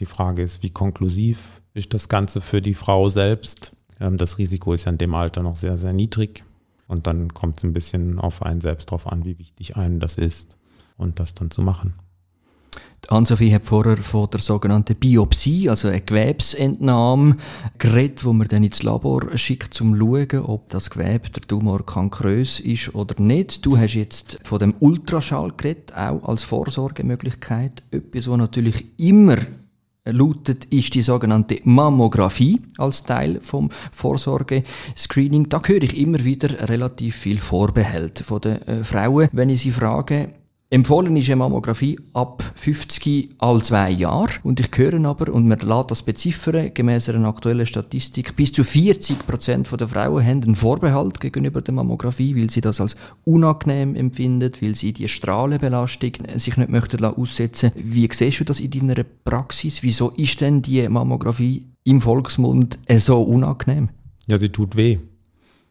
Die 0.01 0.07
Frage 0.07 0.43
ist, 0.43 0.63
wie 0.63 0.71
konklusiv 0.71 1.61
ist 1.75 1.93
das 1.95 2.09
Ganze 2.09 2.41
für 2.41 2.61
die 2.61 2.75
Frau 2.75 3.09
selbst? 3.09 3.77
Ähm, 4.01 4.17
das 4.17 4.39
Risiko 4.39 4.73
ist 4.73 4.85
ja 4.85 4.93
in 4.93 4.99
dem 4.99 5.15
Alter 5.15 5.43
noch 5.43 5.57
sehr, 5.57 5.77
sehr 5.77 5.93
niedrig. 5.93 6.45
Und 6.87 7.07
dann 7.07 7.33
kommt 7.33 7.59
es 7.59 7.65
ein 7.65 7.73
bisschen 7.73 8.19
auf 8.19 8.43
einen 8.43 8.61
selbst 8.61 8.91
drauf 8.91 9.07
an, 9.07 9.25
wie 9.25 9.39
wichtig 9.39 9.77
einen 9.77 10.01
das 10.01 10.17
ist 10.17 10.57
und 10.97 11.19
das 11.19 11.35
dann 11.35 11.51
zu 11.51 11.63
machen. 11.63 11.95
Ann-Sophie 13.09 13.55
hat 13.55 13.65
vorher 13.65 13.99
von 13.99 14.29
der 14.31 14.41
sogenannten 14.41 14.97
Biopsie, 14.97 15.69
also 15.69 15.89
eine 15.89 16.01
Gewebsentnahme, 16.01 17.37
geredet, 17.79 18.25
wo 18.25 18.33
man 18.33 18.49
dann 18.49 18.65
ins 18.65 18.83
Labor 18.83 19.37
schickt, 19.37 19.81
um 19.81 19.95
zu 19.95 19.99
schauen, 19.99 20.45
ob 20.45 20.69
das 20.71 20.91
Gewebe, 20.91 21.31
der 21.31 21.43
Tumor, 21.43 21.85
kankerös 21.85 22.61
ist 22.61 22.95
oder 22.95 23.21
nicht. 23.21 23.65
Du 23.65 23.77
hast 23.77 23.95
jetzt 23.95 24.39
von 24.43 24.59
dem 24.59 24.75
Ultraschall 24.81 25.53
geredet, 25.57 25.95
auch 25.95 26.25
als 26.25 26.45
Vorsorgemöglichkeit. 26.45 27.83
Etwas, 27.91 28.29
was 28.29 28.39
natürlich 28.39 28.87
immer 28.99 29.37
lautet, 30.05 30.67
ist 30.67 30.95
die 30.95 31.03
sogenannte 31.03 31.61
Mammographie 31.65 32.61
als 32.79 33.05
Teil 33.05 33.41
vom 33.41 33.71
Vorsorgescreening. 33.93 35.49
Da 35.49 35.63
höre 35.65 35.83
ich 35.83 35.99
immer 35.99 36.25
wieder 36.25 36.69
relativ 36.69 37.17
viel 37.17 37.39
Vorbehalt 37.39 38.21
von 38.21 38.41
den 38.41 38.63
äh, 38.63 38.85
Frauen, 38.85 39.29
wenn 39.33 39.49
ich 39.49 39.63
sie 39.63 39.71
frage, 39.71 40.35
Empfohlen 40.75 41.17
ist 41.17 41.29
eine 41.29 41.37
Mammographie 41.37 42.01
ab 42.15 42.43
50 42.57 43.37
all 43.39 43.63
zwei 43.63 43.91
Jahre. 43.91 44.33
Und 44.43 44.59
ich 44.59 44.71
höre 44.75 45.05
aber, 45.05 45.33
und 45.33 45.47
man 45.47 45.61
lässt 45.61 45.93
das 45.93 46.03
beziffern, 46.03 46.75
gemäß 46.75 47.09
einer 47.11 47.29
aktuellen 47.29 47.65
Statistik, 47.65 48.35
bis 48.35 48.51
zu 48.51 48.65
40 48.65 49.25
Prozent 49.25 49.69
der 49.71 49.87
Frauen 49.87 50.27
haben 50.27 50.43
einen 50.43 50.57
Vorbehalt 50.57 51.21
gegenüber 51.21 51.61
der 51.61 51.75
Mammographie, 51.75 52.35
weil 52.35 52.51
sie 52.51 52.61
das 52.61 52.81
als 52.81 52.97
unangenehm 53.25 53.95
empfinden, 53.95 54.51
weil 54.61 54.75
sie 54.75 54.93
die 54.93 55.07
Strahlenbelastung 55.07 56.15
sich 56.39 56.57
nicht 56.57 56.71
möchten 56.71 57.05
aussetzen 57.05 57.71
Wie 57.77 58.09
siehst 58.11 58.41
du 58.41 58.45
das 58.45 58.59
in 58.59 58.71
deiner 58.73 59.05
Praxis? 59.05 59.85
Wieso 59.85 60.11
ist 60.11 60.41
denn 60.41 60.61
die 60.61 60.89
Mammographie 60.89 61.69
im 61.85 62.01
Volksmund 62.01 62.81
so 62.97 63.23
unangenehm? 63.23 63.91
Ja, 64.27 64.39
sie 64.39 64.49
tut 64.49 64.75
weh. 64.75 64.99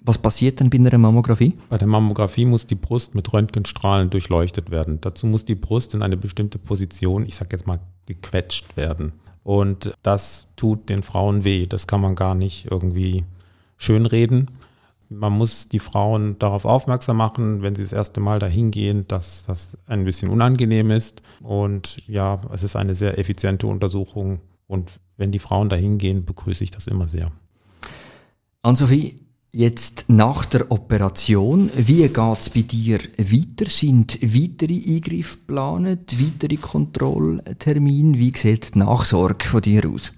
Was 0.05 0.17
passiert 0.17 0.59
denn 0.59 0.69
bei 0.69 0.77
einer 0.77 0.97
Mammographie? 0.97 1.57
Bei 1.69 1.77
der 1.77 1.87
Mammographie 1.87 2.45
muss 2.45 2.65
die 2.65 2.75
Brust 2.75 3.15
mit 3.15 3.31
Röntgenstrahlen 3.31 4.09
durchleuchtet 4.09 4.69
werden. 4.69 4.99
Dazu 4.99 5.25
muss 5.27 5.45
die 5.45 5.55
Brust 5.55 5.93
in 5.93 6.01
eine 6.01 6.17
bestimmte 6.17 6.59
Position, 6.59 7.25
ich 7.25 7.35
sage 7.35 7.51
jetzt 7.53 7.67
mal, 7.67 7.79
gequetscht 8.05 8.75
werden. 8.75 9.13
Und 9.43 9.93
das 10.03 10.47
tut 10.57 10.89
den 10.89 11.03
Frauen 11.03 11.45
weh. 11.45 11.67
Das 11.67 11.87
kann 11.87 12.01
man 12.01 12.15
gar 12.15 12.35
nicht 12.35 12.69
irgendwie 12.69 13.23
schönreden. 13.77 14.51
Man 15.07 15.31
muss 15.31 15.69
die 15.69 15.79
Frauen 15.79 16.37
darauf 16.37 16.65
aufmerksam 16.65 17.17
machen, 17.17 17.61
wenn 17.61 17.75
sie 17.75 17.83
das 17.83 17.93
erste 17.93 18.19
Mal 18.19 18.39
dahin 18.39 18.71
gehen, 18.71 19.07
dass 19.07 19.45
das 19.45 19.77
ein 19.85 20.03
bisschen 20.03 20.29
unangenehm 20.29 20.91
ist. 20.91 21.21
Und 21.41 22.05
ja, 22.07 22.41
es 22.53 22.63
ist 22.63 22.75
eine 22.75 22.95
sehr 22.95 23.17
effiziente 23.19 23.67
Untersuchung. 23.67 24.41
Und 24.67 24.91
wenn 25.15 25.31
die 25.31 25.39
Frauen 25.39 25.69
dahin 25.69 25.97
gehen, 25.97 26.25
begrüße 26.25 26.63
ich 26.63 26.71
das 26.71 26.87
immer 26.87 27.07
sehr. 27.07 27.31
Ann-Sophie, 28.63 29.22
Jetzt 29.55 30.05
nach 30.07 30.45
der 30.45 30.71
Operation, 30.71 31.69
wie 31.75 32.09
geht 32.09 32.39
es 32.39 32.49
bei 32.49 32.63
dir 32.63 32.97
weiter? 33.19 33.69
Sind 33.69 34.19
weitere 34.23 34.73
Eingriffe 34.73 35.37
geplant, 35.37 36.11
weitere 36.19 36.55
Kontrolltermine? 36.57 38.17
Wie 38.17 38.35
sieht 38.35 38.73
die 38.73 38.79
Nachsorge 38.79 39.45
von 39.45 39.61
dir 39.61 39.87
aus? 39.87 40.11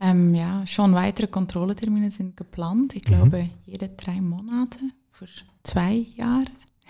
Ähm, 0.00 0.34
ja, 0.34 0.66
schon 0.66 0.94
weitere 0.94 1.28
Kontrolltermine 1.28 2.10
sind 2.10 2.36
geplant. 2.36 2.96
Ich 2.96 3.04
glaube, 3.04 3.44
mhm. 3.44 3.50
jede 3.66 3.88
drei 3.90 4.20
Monate 4.20 4.80
für 5.12 5.26
zwei 5.62 6.04
Jahre. 6.16 6.46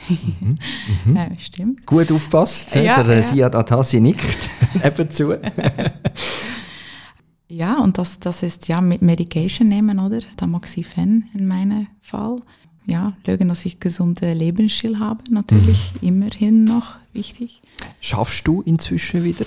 Mhm. 0.09 0.59
Mhm. 1.05 1.17
ja, 1.17 1.29
stimmt. 1.39 1.87
Gut 1.87 2.11
aufpasst, 2.11 2.75
ja, 2.75 3.03
der 3.03 3.17
ja. 3.17 3.23
Siad 3.23 3.55
Atasi 3.55 4.01
nickt 4.01 4.49
ebenzu. 4.83 5.35
ja, 7.53 7.79
und 7.79 7.99
das, 7.99 8.19
das 8.19 8.43
ist 8.43 8.69
ja 8.69 8.81
mit 8.81 9.03
Medication 9.03 9.69
nehmen, 9.69 9.99
oder? 9.99 10.21
Tamoxifen 10.37 11.29
in 11.35 11.47
meinem 11.47 11.87
Fall. 12.01 12.41
Ja, 12.87 13.13
schauen, 13.27 13.49
dass 13.49 13.67
ich 13.67 13.79
gesunde 13.79 14.33
Lebensstil 14.33 14.99
habe, 14.99 15.23
natürlich 15.31 15.93
mhm. 16.01 16.09
immerhin 16.09 16.65
noch 16.65 16.97
wichtig. 17.13 17.61
Schaffst 18.01 18.49
du 18.49 18.63
inzwischen 18.63 19.23
wieder? 19.23 19.45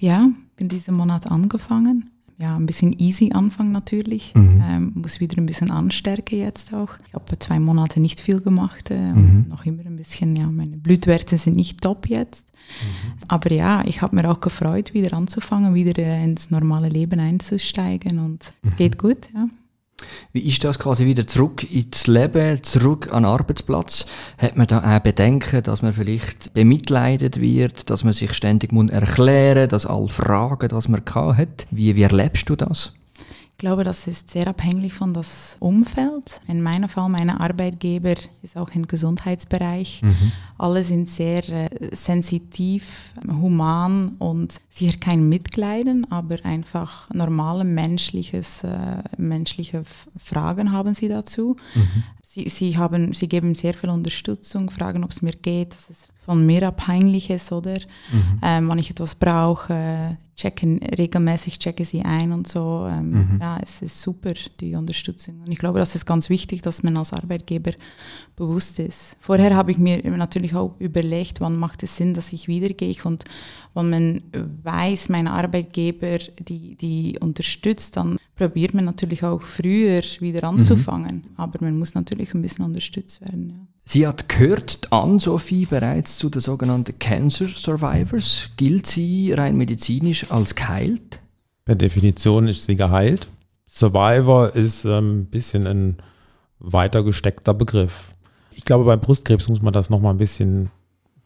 Ja, 0.00 0.30
bin 0.56 0.68
diesen 0.68 0.94
Monat 0.94 1.30
angefangen 1.30 2.10
ja, 2.38 2.56
ein 2.56 2.66
bisschen 2.66 2.92
easy 2.98 3.30
Anfang 3.32 3.72
natürlich. 3.72 4.34
Mhm. 4.34 4.62
Ähm, 4.64 4.92
muss 4.94 5.20
wieder 5.20 5.38
ein 5.38 5.46
bisschen 5.46 5.70
anstärken 5.70 6.38
jetzt 6.38 6.74
auch. 6.74 6.90
Ich 7.06 7.14
habe 7.14 7.38
zwei 7.38 7.58
Monate 7.58 8.00
nicht 8.00 8.20
viel 8.20 8.40
gemacht. 8.40 8.90
Äh, 8.90 9.12
mhm. 9.12 9.46
Noch 9.48 9.64
immer 9.64 9.86
ein 9.86 9.96
bisschen, 9.96 10.34
ja, 10.36 10.46
meine 10.46 10.76
Blutwerte 10.76 11.38
sind 11.38 11.56
nicht 11.56 11.80
top 11.80 12.08
jetzt. 12.08 12.46
Mhm. 12.48 13.12
Aber 13.28 13.52
ja, 13.52 13.84
ich 13.86 14.02
habe 14.02 14.16
mir 14.16 14.30
auch 14.30 14.40
gefreut, 14.40 14.94
wieder 14.94 15.16
anzufangen, 15.16 15.74
wieder 15.74 16.02
äh, 16.02 16.24
ins 16.24 16.50
normale 16.50 16.88
Leben 16.88 17.20
einzusteigen 17.20 18.18
und 18.18 18.52
es 18.62 18.72
mhm. 18.72 18.76
geht 18.76 18.98
gut, 18.98 19.28
ja. 19.34 19.48
Wie 20.32 20.40
ist 20.40 20.64
das 20.64 20.78
quasi 20.78 21.06
wieder 21.06 21.26
zurück 21.26 21.70
ins 21.70 22.06
Leben, 22.06 22.62
zurück 22.62 23.12
an 23.12 23.22
den 23.22 23.30
Arbeitsplatz? 23.30 24.06
Hat 24.38 24.56
man 24.56 24.66
da 24.66 24.96
auch 24.96 25.00
Bedenken, 25.00 25.62
dass 25.62 25.82
man 25.82 25.92
vielleicht 25.92 26.52
bemitleidet 26.54 27.40
wird, 27.40 27.90
dass 27.90 28.04
man 28.04 28.12
sich 28.12 28.32
ständig 28.34 28.72
muss 28.72 28.90
erklären, 28.90 29.68
dass 29.68 29.86
alle 29.86 30.08
fragen, 30.08 30.72
was 30.72 30.88
man 30.88 31.02
hat? 31.14 31.66
Wie, 31.70 31.94
wie 31.94 32.02
erlebst 32.02 32.48
du 32.48 32.56
das? 32.56 32.92
Ich 33.64 33.66
glaube, 33.66 33.82
das 33.82 34.06
ist 34.06 34.30
sehr 34.30 34.46
abhängig 34.46 34.92
von 34.92 35.14
das 35.14 35.56
Umfeld. 35.58 36.42
In 36.46 36.60
meinem 36.60 36.86
Fall, 36.86 37.08
meine 37.08 37.40
Arbeitgeber 37.40 38.12
ist 38.42 38.58
auch 38.58 38.68
im 38.72 38.86
Gesundheitsbereich. 38.86 40.02
Mhm. 40.02 40.32
Alle 40.58 40.82
sind 40.82 41.08
sehr 41.08 41.48
äh, 41.48 41.70
sensitiv, 41.92 43.14
human 43.26 44.16
und 44.18 44.60
sicher 44.68 44.98
kein 44.98 45.30
Mitleiden, 45.30 46.12
aber 46.12 46.44
einfach 46.44 47.08
normale 47.08 47.64
menschliches, 47.64 48.64
äh, 48.64 49.02
menschliche 49.16 49.84
Fragen 50.18 50.70
haben 50.70 50.94
sie 50.94 51.08
dazu. 51.08 51.56
Mhm. 51.74 52.02
Sie, 52.34 52.48
sie, 52.48 52.76
haben, 52.76 53.12
sie 53.12 53.28
geben 53.28 53.54
sehr 53.54 53.74
viel 53.74 53.90
Unterstützung, 53.90 54.68
fragen, 54.68 55.04
ob 55.04 55.12
es 55.12 55.22
mir 55.22 55.34
geht, 55.34 55.72
dass 55.72 55.88
es 55.88 56.08
von 56.16 56.44
mir 56.44 56.66
abhängig 56.66 57.30
ist, 57.30 57.52
oder? 57.52 57.78
Mhm. 58.10 58.40
Ähm, 58.42 58.68
wenn 58.68 58.78
ich 58.78 58.90
etwas 58.90 59.14
brauche, 59.14 60.18
checken, 60.34 60.82
regelmäßig 60.82 61.60
checke 61.60 61.84
sie 61.84 62.02
ein 62.02 62.32
und 62.32 62.48
so. 62.48 62.88
Ähm, 62.90 63.10
mhm. 63.10 63.38
Ja, 63.40 63.60
es 63.62 63.82
ist 63.82 64.00
super, 64.00 64.32
die 64.58 64.74
Unterstützung. 64.74 65.42
Und 65.42 65.52
ich 65.52 65.58
glaube, 65.58 65.78
das 65.78 65.94
ist 65.94 66.06
ganz 66.06 66.28
wichtig, 66.28 66.60
dass 66.60 66.82
man 66.82 66.96
als 66.96 67.12
Arbeitgeber 67.12 67.70
bewusst 68.34 68.80
ist. 68.80 69.16
Vorher 69.20 69.54
habe 69.54 69.70
ich 69.70 69.78
mir 69.78 70.02
natürlich 70.02 70.56
auch 70.56 70.74
überlegt, 70.80 71.40
wann 71.40 71.56
macht 71.56 71.84
es 71.84 71.96
Sinn, 71.96 72.14
dass 72.14 72.32
ich 72.32 72.48
wiedergehe. 72.48 72.96
Und 73.04 73.22
wenn 73.74 73.90
man 73.90 74.22
weiß, 74.64 75.08
mein 75.08 75.28
Arbeitgeber, 75.28 76.18
die, 76.40 76.74
die 76.74 77.16
unterstützt, 77.20 77.96
dann 77.96 78.18
probiert 78.36 78.74
man 78.74 78.84
natürlich 78.84 79.22
auch 79.22 79.42
früher 79.42 80.02
wieder 80.20 80.50
mhm. 80.50 80.58
anzufangen. 80.58 81.16
Mhm. 81.16 81.36
Aber 81.36 81.58
man 81.60 81.78
muss 81.78 81.94
natürlich 81.94 82.34
ein 82.34 82.42
bisschen 82.42 82.64
unterstützt 82.64 83.20
werden. 83.20 83.50
Ja. 83.50 83.66
Sie 83.86 84.06
hat 84.06 84.28
gehört, 84.28 84.90
Ann-Sophie, 84.90 85.66
bereits 85.66 86.16
zu 86.16 86.30
den 86.30 86.40
sogenannten 86.40 86.98
Cancer 86.98 87.48
Survivors. 87.48 88.50
Gilt 88.56 88.86
sie 88.86 89.32
rein 89.32 89.56
medizinisch 89.56 90.30
als 90.30 90.54
geheilt? 90.54 91.20
Per 91.64 91.74
Definition 91.74 92.48
ist 92.48 92.64
sie 92.64 92.76
geheilt. 92.76 93.28
Survivor 93.68 94.54
ist 94.54 94.84
ähm, 94.84 95.20
ein 95.20 95.26
bisschen 95.26 95.66
ein 95.66 95.96
weiter 96.58 97.02
gesteckter 97.02 97.52
Begriff. 97.52 98.12
Ich 98.52 98.64
glaube, 98.64 98.84
beim 98.84 99.00
Brustkrebs 99.00 99.48
muss 99.48 99.60
man 99.60 99.72
das 99.72 99.90
nochmal 99.90 100.14
ein 100.14 100.18
bisschen 100.18 100.70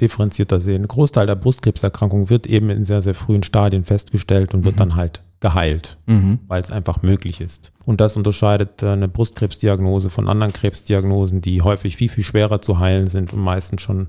differenzierter 0.01 0.61
sehen. 0.61 0.83
Ein 0.83 0.89
Großteil 0.89 1.27
der 1.27 1.37
Brustkrebserkrankung 1.37 2.31
wird 2.31 2.47
eben 2.47 2.71
in 2.71 2.85
sehr, 2.85 3.03
sehr 3.03 3.15
frühen 3.15 3.43
Stadien 3.43 3.85
festgestellt 3.85 4.55
und 4.55 4.65
wird 4.65 4.77
mhm. 4.77 4.79
dann 4.79 4.97
halt 4.97 5.21
geheilt, 5.41 5.99
mhm. 6.07 6.41
weil 6.49 6.61
es 6.61 6.71
einfach 6.71 7.03
möglich 7.03 7.41
ist. 7.41 7.73
Und 7.85 8.01
das 8.01 8.17
unterscheidet 8.17 8.83
äh, 8.83 8.89
eine 8.91 9.09
Brustkrebsdiagnose 9.09 10.11
von 10.11 10.29
anderen 10.29 10.53
Krebsdiagnosen, 10.53 11.41
die 11.41 11.63
häufig 11.63 11.97
viel, 11.97 12.09
viel 12.09 12.25
schwerer 12.25 12.61
zu 12.61 12.79
heilen 12.79 13.07
sind 13.07 13.33
und 13.33 13.41
meistens 13.41 13.83
schon 13.83 14.09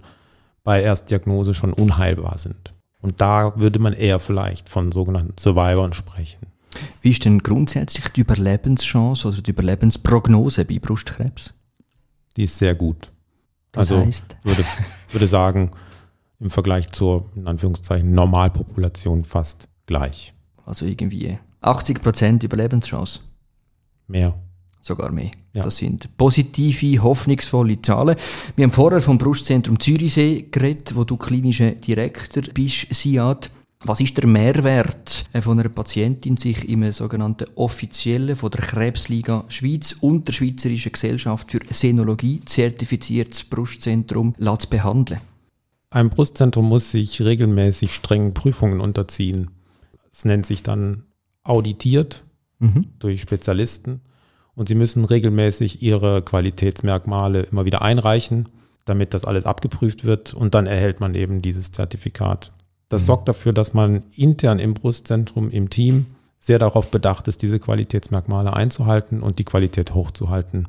bei 0.63 0.81
Erstdiagnose 0.81 1.53
schon 1.53 1.73
unheilbar 1.73 2.37
sind. 2.37 2.73
Und 3.01 3.21
da 3.21 3.53
würde 3.57 3.79
man 3.79 3.93
eher 3.93 4.19
vielleicht 4.19 4.69
von 4.69 4.91
sogenannten 4.91 5.37
Survivors 5.39 5.95
sprechen. 5.95 6.47
Wie 7.01 7.09
ist 7.09 7.25
denn 7.25 7.39
grundsätzlich 7.39 8.09
die 8.09 8.21
Überlebenschance 8.21 9.27
oder 9.27 9.41
die 9.41 9.51
Überlebensprognose 9.51 10.65
bei 10.65 10.79
Brustkrebs? 10.79 11.53
Die 12.35 12.43
ist 12.43 12.57
sehr 12.57 12.75
gut. 12.75 13.11
Das 13.71 13.91
also 13.91 14.05
heißt? 14.05 14.37
würde, 14.43 14.65
würde 15.11 15.27
sagen, 15.27 15.71
im 16.39 16.49
Vergleich 16.49 16.91
zur, 16.91 17.29
in 17.35 17.47
Anführungszeichen, 17.47 18.11
Normalpopulation 18.13 19.23
fast 19.23 19.69
gleich. 19.85 20.33
Also 20.69 20.85
irgendwie 20.85 21.35
80% 21.63 22.43
Überlebenschance. 22.43 23.21
Mehr. 24.07 24.35
Sogar 24.81 25.11
mehr. 25.11 25.31
Ja. 25.51 25.63
Das 25.63 25.77
sind 25.77 26.15
positive, 26.15 27.01
hoffnungsvolle 27.01 27.81
Zahlen. 27.81 28.15
Wir 28.55 28.65
haben 28.65 28.71
vorher 28.71 29.01
vom 29.01 29.17
Brustzentrum 29.17 29.79
Zürichsee 29.79 30.45
geredet, 30.51 30.95
wo 30.95 31.05
du 31.05 31.17
klinischer 31.17 31.71
Direktor 31.71 32.43
bist, 32.53 32.85
Siad. 32.93 33.49
Was 33.83 33.99
ist 33.99 34.15
der 34.17 34.27
Mehrwert 34.27 35.25
äh, 35.33 35.41
von 35.41 35.59
einer 35.59 35.69
Patientin, 35.69 36.37
sich 36.37 36.69
im 36.69 36.91
sogenannten 36.91 37.45
offiziellen 37.55 38.35
von 38.35 38.51
der 38.51 38.61
Krebsliga 38.61 39.45
Schweiz 39.47 39.93
und 40.01 40.27
der 40.27 40.33
Schweizerischen 40.33 40.91
Gesellschaft 40.91 41.49
für 41.49 41.61
Senologie 41.71 42.41
zertifiziertes 42.45 43.43
Brustzentrum 43.43 44.35
zu 44.37 44.69
behandeln? 44.69 45.19
Ein 45.89 46.11
Brustzentrum 46.11 46.69
muss 46.69 46.91
sich 46.91 47.19
regelmäßig 47.23 47.91
strengen 47.91 48.35
Prüfungen 48.35 48.81
unterziehen. 48.81 49.49
Es 50.19 50.25
nennt 50.25 50.45
sich 50.45 50.63
dann 50.63 51.03
auditiert 51.45 52.25
mhm. 52.59 52.87
durch 52.99 53.21
Spezialisten 53.21 54.01
und 54.53 54.67
sie 54.67 54.75
müssen 54.75 55.05
regelmäßig 55.05 55.81
ihre 55.81 56.21
Qualitätsmerkmale 56.21 57.43
immer 57.43 57.63
wieder 57.63 57.81
einreichen, 57.81 58.49
damit 58.83 59.13
das 59.13 59.23
alles 59.23 59.45
abgeprüft 59.45 60.03
wird 60.03 60.33
und 60.33 60.55
dann 60.55 60.67
erhält 60.67 60.99
man 60.99 61.15
eben 61.15 61.41
dieses 61.41 61.71
Zertifikat. 61.71 62.51
Das 62.89 63.03
mhm. 63.03 63.05
sorgt 63.05 63.29
dafür, 63.29 63.53
dass 63.53 63.73
man 63.73 64.03
intern 64.13 64.59
im 64.59 64.73
Brustzentrum, 64.73 65.49
im 65.51 65.69
Team 65.69 66.07
sehr 66.37 66.59
darauf 66.59 66.91
bedacht 66.91 67.29
ist, 67.29 67.41
diese 67.41 67.61
Qualitätsmerkmale 67.61 68.51
einzuhalten 68.51 69.21
und 69.21 69.39
die 69.39 69.45
Qualität 69.45 69.93
hochzuhalten. 69.93 70.67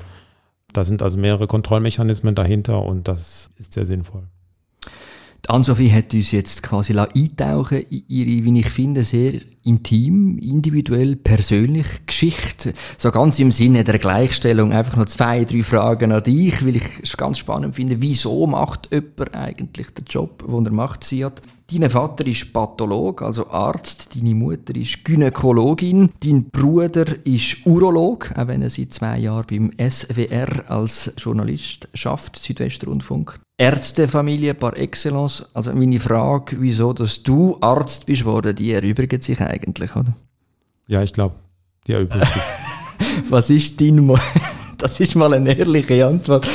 Da 0.72 0.84
sind 0.84 1.02
also 1.02 1.18
mehrere 1.18 1.48
Kontrollmechanismen 1.48 2.36
dahinter 2.36 2.84
und 2.84 3.08
das 3.08 3.50
ist 3.56 3.72
sehr 3.72 3.86
sinnvoll. 3.86 4.28
Ann-Sophie 5.48 5.90
hat 5.90 6.12
uns 6.12 6.32
jetzt 6.32 6.62
quasi 6.62 6.96
eintauchen 6.98 7.78
in 7.88 8.04
ihre, 8.08 8.44
wie 8.44 8.60
ich 8.60 8.68
finde, 8.68 9.02
sehr 9.04 9.40
intim, 9.62 10.38
individuell, 10.38 11.16
persönlich 11.16 11.86
Geschichte. 12.06 12.74
So 12.98 13.10
ganz 13.10 13.38
im 13.38 13.52
Sinne 13.52 13.84
der 13.84 13.98
Gleichstellung. 13.98 14.72
Einfach 14.72 14.96
noch 14.96 15.06
zwei, 15.06 15.44
drei 15.44 15.62
Fragen 15.62 16.12
an 16.12 16.22
dich, 16.22 16.64
weil 16.64 16.76
ich 16.76 16.84
es 17.02 17.16
ganz 17.16 17.38
spannend 17.38 17.74
finde. 17.74 18.00
Wieso 18.00 18.46
macht 18.46 18.90
jemand 18.92 19.34
eigentlich 19.34 19.90
den 19.90 20.04
Job, 20.06 20.44
den 20.46 20.66
er 20.66 20.72
macht, 20.72 21.04
sie 21.04 21.24
hat? 21.24 21.42
Dein 21.72 21.88
Vater 21.88 22.26
ist 22.26 22.52
Patholog, 22.52 23.22
also 23.22 23.48
Arzt. 23.48 24.16
Deine 24.16 24.34
Mutter 24.34 24.74
ist 24.74 25.04
Gynäkologin. 25.04 26.10
Dein 26.20 26.50
Bruder 26.50 27.04
ist 27.24 27.64
Urolog, 27.64 28.32
auch 28.36 28.48
wenn 28.48 28.62
er 28.62 28.70
seit 28.70 28.92
zwei 28.92 29.18
Jahren 29.18 29.46
beim 29.48 29.90
SWR 29.90 30.68
als 30.68 31.12
Journalist 31.16 31.88
schafft, 31.94 32.36
Südwestrundfunk. 32.36 33.40
Ärztefamilie 33.60 34.54
par 34.54 34.74
excellence. 34.78 35.44
Also 35.52 35.74
meine 35.74 36.00
Frage, 36.00 36.56
wieso 36.60 36.94
dass 36.94 37.22
du 37.22 37.58
Arzt 37.60 38.06
bist 38.06 38.24
worden, 38.24 38.56
die 38.56 38.72
erübrigt 38.72 39.22
sich 39.22 39.38
eigentlich, 39.38 39.94
oder? 39.94 40.14
Ja, 40.88 41.02
ich 41.02 41.12
glaube, 41.12 41.34
die 41.86 41.92
erübrigt 41.92 42.32
sich. 42.32 42.42
Was 43.30 43.50
ist 43.50 43.78
dein 43.78 43.96
Mo 43.96 44.18
Das 44.78 44.98
ist 44.98 45.14
mal 45.14 45.34
eine 45.34 45.52
ehrliche 45.58 46.06
Antwort. 46.06 46.48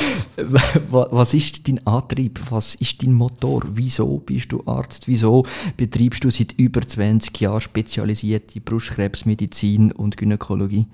Was 0.90 1.36
ist 1.36 1.68
dein 1.68 1.86
Antrieb? 1.86 2.40
Was 2.50 2.74
ist 2.74 3.04
dein 3.04 3.14
Motor? 3.14 3.62
Wieso 3.68 4.18
bist 4.18 4.52
du 4.52 4.64
Arzt? 4.66 5.08
Wieso 5.08 5.46
betreibst 5.78 6.24
du 6.24 6.32
seit 6.32 6.54
über 6.54 6.82
20 6.82 7.40
Jahren 7.40 7.62
spezialisierte 7.62 8.62
Brustkrebsmedizin 8.62 9.92
und 9.92 10.18
Gynäkologie? 10.18 10.88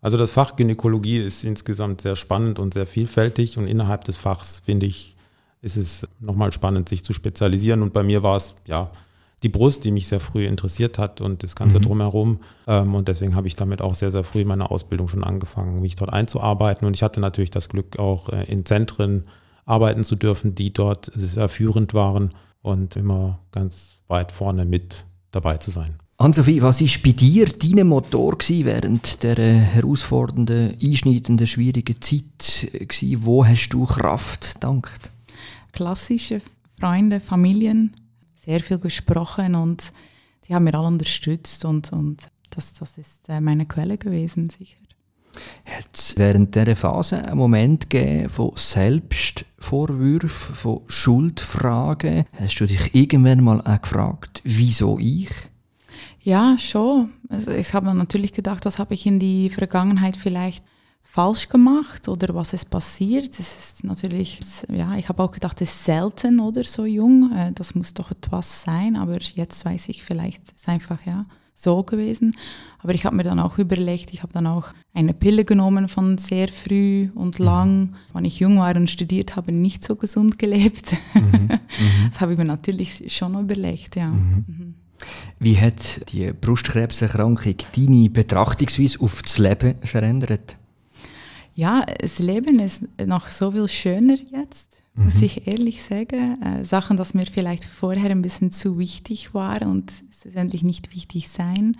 Also 0.00 0.18
das 0.18 0.30
Fach 0.30 0.56
Gynäkologie 0.56 1.18
ist 1.18 1.44
insgesamt 1.44 2.00
sehr 2.00 2.16
spannend 2.16 2.58
und 2.58 2.74
sehr 2.74 2.86
vielfältig 2.86 3.58
und 3.58 3.66
innerhalb 3.66 4.04
des 4.04 4.16
Fachs 4.16 4.60
finde 4.64 4.86
ich, 4.86 5.16
ist 5.62 5.76
es 5.76 6.06
nochmal 6.20 6.52
spannend, 6.52 6.88
sich 6.88 7.02
zu 7.02 7.12
spezialisieren. 7.12 7.82
Und 7.82 7.92
bei 7.92 8.02
mir 8.02 8.22
war 8.22 8.36
es 8.36 8.54
ja 8.66 8.90
die 9.42 9.48
Brust, 9.48 9.84
die 9.84 9.90
mich 9.90 10.06
sehr 10.06 10.20
früh 10.20 10.46
interessiert 10.46 10.98
hat 10.98 11.20
und 11.20 11.42
das 11.42 11.56
Ganze 11.56 11.78
mhm. 11.78 11.82
drumherum. 11.82 12.40
Ähm, 12.66 12.94
und 12.94 13.08
deswegen 13.08 13.34
habe 13.34 13.46
ich 13.46 13.56
damit 13.56 13.82
auch 13.82 13.94
sehr, 13.94 14.10
sehr 14.10 14.24
früh 14.24 14.44
meine 14.44 14.70
Ausbildung 14.70 15.08
schon 15.08 15.24
angefangen, 15.24 15.80
mich 15.80 15.96
dort 15.96 16.12
einzuarbeiten. 16.12 16.86
Und 16.86 16.94
ich 16.94 17.02
hatte 17.02 17.20
natürlich 17.20 17.50
das 17.50 17.68
Glück, 17.68 17.98
auch 17.98 18.28
äh, 18.28 18.44
in 18.44 18.64
Zentren 18.64 19.24
arbeiten 19.64 20.04
zu 20.04 20.16
dürfen, 20.16 20.54
die 20.54 20.72
dort 20.72 21.10
sehr 21.14 21.48
führend 21.48 21.92
waren 21.92 22.30
und 22.62 22.96
immer 22.96 23.40
ganz 23.52 23.98
weit 24.08 24.32
vorne 24.32 24.64
mit 24.64 25.04
dabei 25.32 25.58
zu 25.58 25.70
sein. 25.70 25.98
Ann-Sophie, 26.18 26.62
was 26.62 26.80
war 26.80 26.88
bei 27.04 27.12
dir 27.12 27.44
dein 27.46 27.86
Motor 27.86 28.38
während 28.48 29.22
der 29.22 29.36
herausfordernden, 29.36 30.74
einschneidenden, 30.82 31.46
schwierigen 31.46 32.00
Zeit? 32.00 32.70
Wo 33.18 33.44
hast 33.44 33.68
du 33.68 33.84
Kraft 33.84 34.54
gedankt? 34.54 35.10
Klassische 35.72 36.40
Freunde, 36.80 37.20
Familien, 37.20 37.94
sehr 38.46 38.60
viel 38.60 38.78
gesprochen 38.78 39.54
und 39.54 39.92
die 40.48 40.54
haben 40.54 40.64
mir 40.64 40.74
alle 40.74 40.86
unterstützt 40.86 41.66
und, 41.66 41.92
und 41.92 42.22
das, 42.48 42.72
das 42.72 42.96
ist 42.96 43.28
äh, 43.28 43.42
meine 43.42 43.66
Quelle 43.66 43.98
gewesen, 43.98 44.48
sicher. 44.48 44.78
Hat 45.66 45.94
es 45.94 46.16
während 46.16 46.54
dieser 46.54 46.76
Phase 46.76 47.22
einen 47.22 47.36
Moment 47.36 47.90
gegeben 47.90 48.30
von 48.30 48.52
Selbstvorwürfen, 48.56 50.54
von 50.54 50.80
Schuldfragen? 50.86 52.24
Hast 52.32 52.58
du 52.58 52.64
dich 52.64 52.94
irgendwann 52.94 53.44
mal 53.44 53.60
auch 53.60 53.82
gefragt, 53.82 54.40
wieso 54.44 54.98
ich? 54.98 55.28
Ja, 56.26 56.58
schon. 56.58 57.10
Also 57.28 57.52
ich 57.52 57.72
habe 57.72 57.94
natürlich 57.94 58.32
gedacht, 58.32 58.64
was 58.64 58.80
habe 58.80 58.94
ich 58.94 59.06
in 59.06 59.20
die 59.20 59.48
Vergangenheit 59.48 60.16
vielleicht 60.16 60.64
falsch 61.00 61.48
gemacht 61.48 62.08
oder 62.08 62.34
was 62.34 62.52
ist 62.52 62.68
passiert. 62.68 63.28
Das 63.38 63.56
ist 63.56 63.84
natürlich, 63.84 64.40
ja, 64.68 64.96
ich 64.96 65.08
habe 65.08 65.22
auch 65.22 65.30
gedacht, 65.30 65.60
das 65.60 65.70
ist 65.70 65.84
selten 65.84 66.40
oder 66.40 66.64
so 66.64 66.84
jung. 66.84 67.30
Äh, 67.32 67.52
das 67.52 67.76
muss 67.76 67.94
doch 67.94 68.10
etwas 68.10 68.64
sein, 68.64 68.96
aber 68.96 69.20
jetzt 69.20 69.64
weiß 69.64 69.88
ich 69.88 70.02
vielleicht, 70.02 70.42
es 70.48 70.62
ist 70.62 70.68
einfach, 70.68 70.98
ja, 71.06 71.26
so 71.54 71.84
gewesen. 71.84 72.32
Aber 72.80 72.92
ich 72.92 73.04
habe 73.04 73.14
mir 73.14 73.22
dann 73.22 73.38
auch 73.38 73.56
überlegt, 73.56 74.12
ich 74.12 74.24
habe 74.24 74.32
dann 74.32 74.48
auch 74.48 74.70
eine 74.94 75.14
Pille 75.14 75.44
genommen 75.44 75.86
von 75.86 76.18
sehr 76.18 76.48
früh 76.48 77.08
und 77.14 77.38
mhm. 77.38 77.44
lang. 77.44 77.78
Mhm. 77.78 77.94
Wenn 78.14 78.24
ich 78.24 78.40
jung 78.40 78.58
war 78.58 78.74
und 78.74 78.90
studiert 78.90 79.36
habe, 79.36 79.52
nicht 79.52 79.84
so 79.84 79.94
gesund 79.94 80.40
gelebt. 80.40 80.96
Mhm. 81.14 81.46
Mhm. 81.78 82.08
Das 82.10 82.20
habe 82.22 82.32
ich 82.32 82.38
mir 82.38 82.44
natürlich 82.46 83.14
schon 83.14 83.38
überlegt, 83.38 83.96
ja. 83.96 84.08
Mhm. 84.08 84.74
Wie 85.38 85.60
hat 85.60 86.10
die 86.12 86.32
Brustkrebserkrankung 86.32 87.56
deine 87.74 88.10
Betrachtungsweise 88.10 89.00
auf 89.00 89.22
das 89.22 89.38
Leben 89.38 89.76
verändert? 89.84 90.56
Ja, 91.54 91.86
das 92.00 92.18
Leben 92.18 92.58
ist 92.58 92.84
noch 92.98 93.28
so 93.28 93.50
viel 93.50 93.68
schöner 93.68 94.16
jetzt 94.32 94.76
muss 94.96 95.16
mhm. 95.16 95.24
ich 95.24 95.46
ehrlich 95.46 95.82
sagen. 95.82 96.42
Äh, 96.42 96.64
Sachen, 96.64 96.96
dass 96.96 97.14
mir 97.14 97.26
vielleicht 97.26 97.64
vorher 97.64 98.10
ein 98.10 98.22
bisschen 98.22 98.50
zu 98.50 98.78
wichtig 98.78 99.34
war 99.34 99.62
und 99.62 99.92
es 100.24 100.34
endlich 100.34 100.62
nicht 100.62 100.94
wichtig 100.94 101.28
sein, 101.28 101.76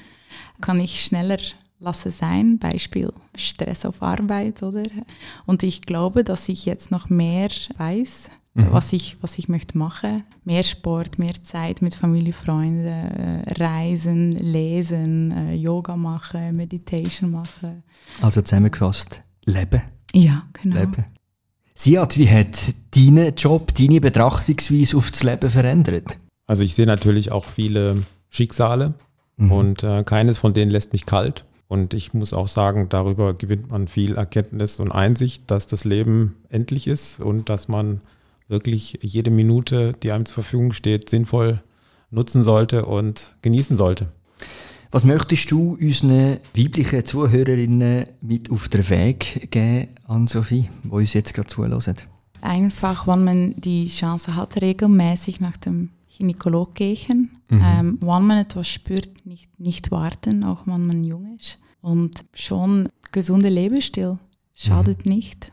kann 0.60 0.78
ich 0.78 1.04
schneller 1.04 1.38
lassen 1.80 2.10
sein. 2.10 2.58
Beispiel 2.58 3.12
Stress 3.34 3.84
auf 3.84 4.02
Arbeit, 4.02 4.62
oder? 4.62 4.84
Und 5.46 5.62
ich 5.62 5.82
glaube, 5.82 6.24
dass 6.24 6.48
ich 6.48 6.66
jetzt 6.66 6.90
noch 6.90 7.08
mehr 7.08 7.48
weiß, 7.78 8.30
mhm. 8.56 8.72
was 8.72 8.92
ich, 8.92 9.16
was 9.20 9.38
ich 9.38 9.48
möchte 9.48 9.76
machen. 9.76 10.24
Mehr 10.44 10.62
Sport, 10.62 11.18
mehr 11.18 11.34
Zeit 11.42 11.82
mit 11.82 11.94
Familie, 11.94 12.32
Freunde, 12.32 12.90
äh, 13.46 13.52
reisen, 13.62 14.32
lesen, 14.32 15.32
äh, 15.32 15.54
Yoga 15.54 15.96
machen, 15.96 16.56
Meditation 16.56 17.30
machen. 17.30 17.82
Also 18.20 18.42
zusammengefasst, 18.42 19.22
leben. 19.44 19.82
Ja, 20.12 20.42
genau. 20.52 20.76
Leben. 20.76 21.04
Siad, 21.74 22.16
wie 22.16 22.30
hat 22.30 22.56
dein 22.92 23.34
Job, 23.34 23.74
deine 23.74 24.00
Betrachtungsweise 24.00 24.96
auf 24.96 25.10
das 25.10 25.22
Leben 25.22 25.50
verändert? 25.50 26.18
Also 26.46 26.64
ich 26.64 26.74
sehe 26.74 26.86
natürlich 26.86 27.30
auch 27.32 27.44
viele 27.44 28.04
Schicksale 28.30 28.94
mhm. 29.36 29.52
und 29.52 29.82
äh, 29.82 30.02
keines 30.04 30.38
von 30.38 30.54
denen 30.54 30.70
lässt 30.70 30.92
mich 30.92 31.04
kalt. 31.04 31.44
Und 31.68 31.94
ich 31.94 32.14
muss 32.14 32.32
auch 32.32 32.48
sagen, 32.48 32.88
darüber 32.88 33.34
gewinnt 33.34 33.70
man 33.70 33.88
viel 33.88 34.14
Erkenntnis 34.14 34.78
und 34.78 34.92
Einsicht, 34.92 35.50
dass 35.50 35.66
das 35.66 35.84
Leben 35.84 36.36
endlich 36.48 36.86
ist 36.86 37.20
und 37.20 37.48
dass 37.48 37.66
man 37.66 38.00
wirklich 38.48 38.98
jede 39.02 39.30
Minute, 39.30 39.92
die 40.02 40.12
einem 40.12 40.26
zur 40.26 40.34
Verfügung 40.34 40.72
steht, 40.72 41.10
sinnvoll 41.10 41.62
nutzen 42.10 42.42
sollte 42.42 42.86
und 42.86 43.36
genießen 43.42 43.76
sollte. 43.76 44.12
Was 44.90 45.04
möchtest 45.04 45.50
du 45.50 45.76
unseren 45.80 46.38
weiblichen 46.54 47.04
Zuhörerinnen 47.04 48.06
mit 48.20 48.50
auf 48.50 48.68
den 48.68 48.88
Weg 48.88 49.50
geben, 49.50 49.88
Ann-Sophie, 50.04 50.68
die 50.84 50.88
uns 50.88 51.12
jetzt 51.12 51.34
gerade 51.34 51.48
zuhören? 51.48 51.96
Einfach, 52.40 53.06
wenn 53.06 53.24
man 53.24 53.54
die 53.56 53.88
Chance 53.88 54.36
hat, 54.36 54.60
regelmäßig 54.62 55.40
nach 55.40 55.56
dem 55.56 55.90
Gynäkolog 56.16 56.74
gehen. 56.74 57.30
Mhm. 57.50 57.62
Ähm, 57.62 57.98
wenn 58.00 58.26
man 58.26 58.38
etwas 58.38 58.68
spürt, 58.68 59.26
nicht, 59.26 59.58
nicht 59.58 59.90
warten, 59.90 60.44
auch 60.44 60.66
wenn 60.66 60.86
man 60.86 61.04
jung 61.04 61.36
ist. 61.36 61.58
Und 61.80 62.24
schon 62.32 62.88
gesunder 63.12 63.50
Lebensstil 63.50 64.18
schadet 64.54 65.04
mhm. 65.04 65.12
nicht. 65.12 65.52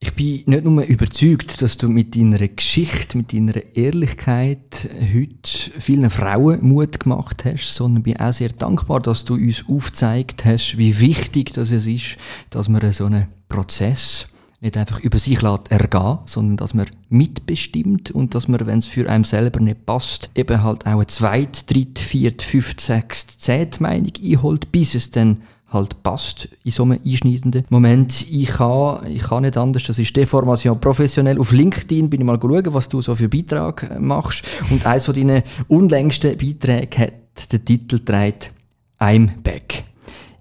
Ich 0.00 0.14
bin 0.14 0.44
nicht 0.46 0.64
nur 0.64 0.84
überzeugt, 0.84 1.60
dass 1.60 1.76
du 1.76 1.88
mit 1.88 2.14
deiner 2.14 2.46
Geschichte, 2.46 3.18
mit 3.18 3.32
deiner 3.32 3.74
Ehrlichkeit 3.74 4.88
heute 5.12 5.80
vielen 5.80 6.08
Frauen 6.08 6.64
Mut 6.64 7.00
gemacht 7.00 7.44
hast, 7.44 7.74
sondern 7.74 8.04
bin 8.04 8.16
auch 8.16 8.32
sehr 8.32 8.50
dankbar, 8.50 9.00
dass 9.00 9.24
du 9.24 9.34
uns 9.34 9.64
aufgezeigt 9.68 10.44
hast, 10.44 10.78
wie 10.78 11.00
wichtig 11.00 11.52
das 11.52 11.72
es 11.72 11.88
ist, 11.88 12.16
dass 12.50 12.68
man 12.68 12.92
so 12.92 13.06
einen 13.06 13.26
Prozess 13.48 14.28
nicht 14.60 14.76
einfach 14.76 15.00
über 15.00 15.18
sich 15.18 15.42
lässt 15.42 15.72
ergehen, 15.72 16.18
sondern 16.26 16.56
dass 16.56 16.74
man 16.74 16.86
mitbestimmt 17.08 18.12
und 18.12 18.36
dass 18.36 18.46
man, 18.46 18.64
wenn 18.66 18.78
es 18.78 18.86
für 18.86 19.10
einen 19.10 19.24
selber 19.24 19.58
nicht 19.58 19.84
passt, 19.84 20.30
eben 20.36 20.62
halt 20.62 20.86
auch 20.86 20.92
eine 20.92 21.06
zweite, 21.08 21.64
dritte, 21.66 22.02
vierte, 22.02 22.44
fünfte, 22.44 22.84
sechste, 22.84 23.36
zehnte 23.36 23.82
Meinung 23.82 24.12
einholt, 24.22 24.70
bis 24.70 24.94
es 24.94 25.10
dann 25.10 25.42
halt 25.70 26.02
passt 26.02 26.48
in 26.64 26.70
so 26.70 26.84
einem 26.84 26.98
einschneidenden 27.04 27.64
Moment. 27.68 28.26
Ich 28.30 28.48
kann, 28.48 29.06
ich 29.06 29.22
kann 29.22 29.42
nicht 29.42 29.56
anders, 29.56 29.84
das 29.84 29.98
ist 29.98 30.16
Deformation 30.16 30.80
professionell. 30.80 31.38
Auf 31.38 31.52
LinkedIn 31.52 32.08
bin 32.08 32.20
ich 32.20 32.26
mal 32.26 32.38
schauen, 32.40 32.74
was 32.74 32.88
du 32.88 33.00
so 33.00 33.14
für 33.14 33.28
Beitrag 33.28 34.00
machst. 34.00 34.44
Und 34.70 34.86
eins 34.86 35.04
von 35.04 35.14
deinen 35.14 35.42
unlängsten 35.68 36.36
Beiträgen 36.36 36.98
hat 36.98 37.52
den 37.52 37.64
Titel 37.64 37.98
trägt 37.98 38.52
I'm 38.98 39.30
back. 39.42 39.84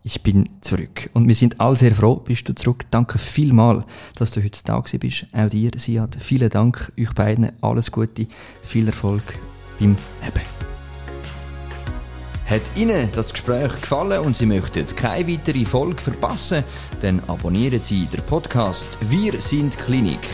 Ich 0.03 0.23
bin 0.23 0.47
zurück. 0.61 1.09
Und 1.13 1.27
wir 1.27 1.35
sind 1.35 1.59
alle 1.59 1.75
sehr 1.75 1.93
froh, 1.93 2.15
bist 2.15 2.47
du 2.47 2.55
zurück. 2.55 2.85
Danke 2.91 3.19
vielmal, 3.19 3.85
dass 4.15 4.31
du 4.31 4.41
heute 4.41 4.61
da 4.63 4.79
bist. 4.79 5.25
Auch 5.33 5.49
dir, 5.49 5.71
Siad. 5.75 6.15
Vielen 6.17 6.49
Dank 6.49 6.93
euch 6.97 7.13
beiden. 7.13 7.51
Alles 7.61 7.91
Gute, 7.91 8.27
viel 8.63 8.87
Erfolg 8.87 9.37
beim 9.79 9.97
Leben. 10.23 10.56
Hat 12.49 12.61
Ihnen 12.75 13.09
das 13.13 13.33
Gespräch 13.33 13.81
gefallen 13.81 14.21
und 14.21 14.37
Sie 14.37 14.45
möchten 14.45 14.85
keine 14.95 15.33
weitere 15.33 15.65
Folge 15.65 16.01
verpassen, 16.01 16.63
dann 17.01 17.21
abonnieren 17.27 17.81
Sie 17.81 18.05
den 18.05 18.23
Podcast 18.23 18.87
Wir 19.01 19.41
sind 19.41 19.77
Klinik 19.77 20.25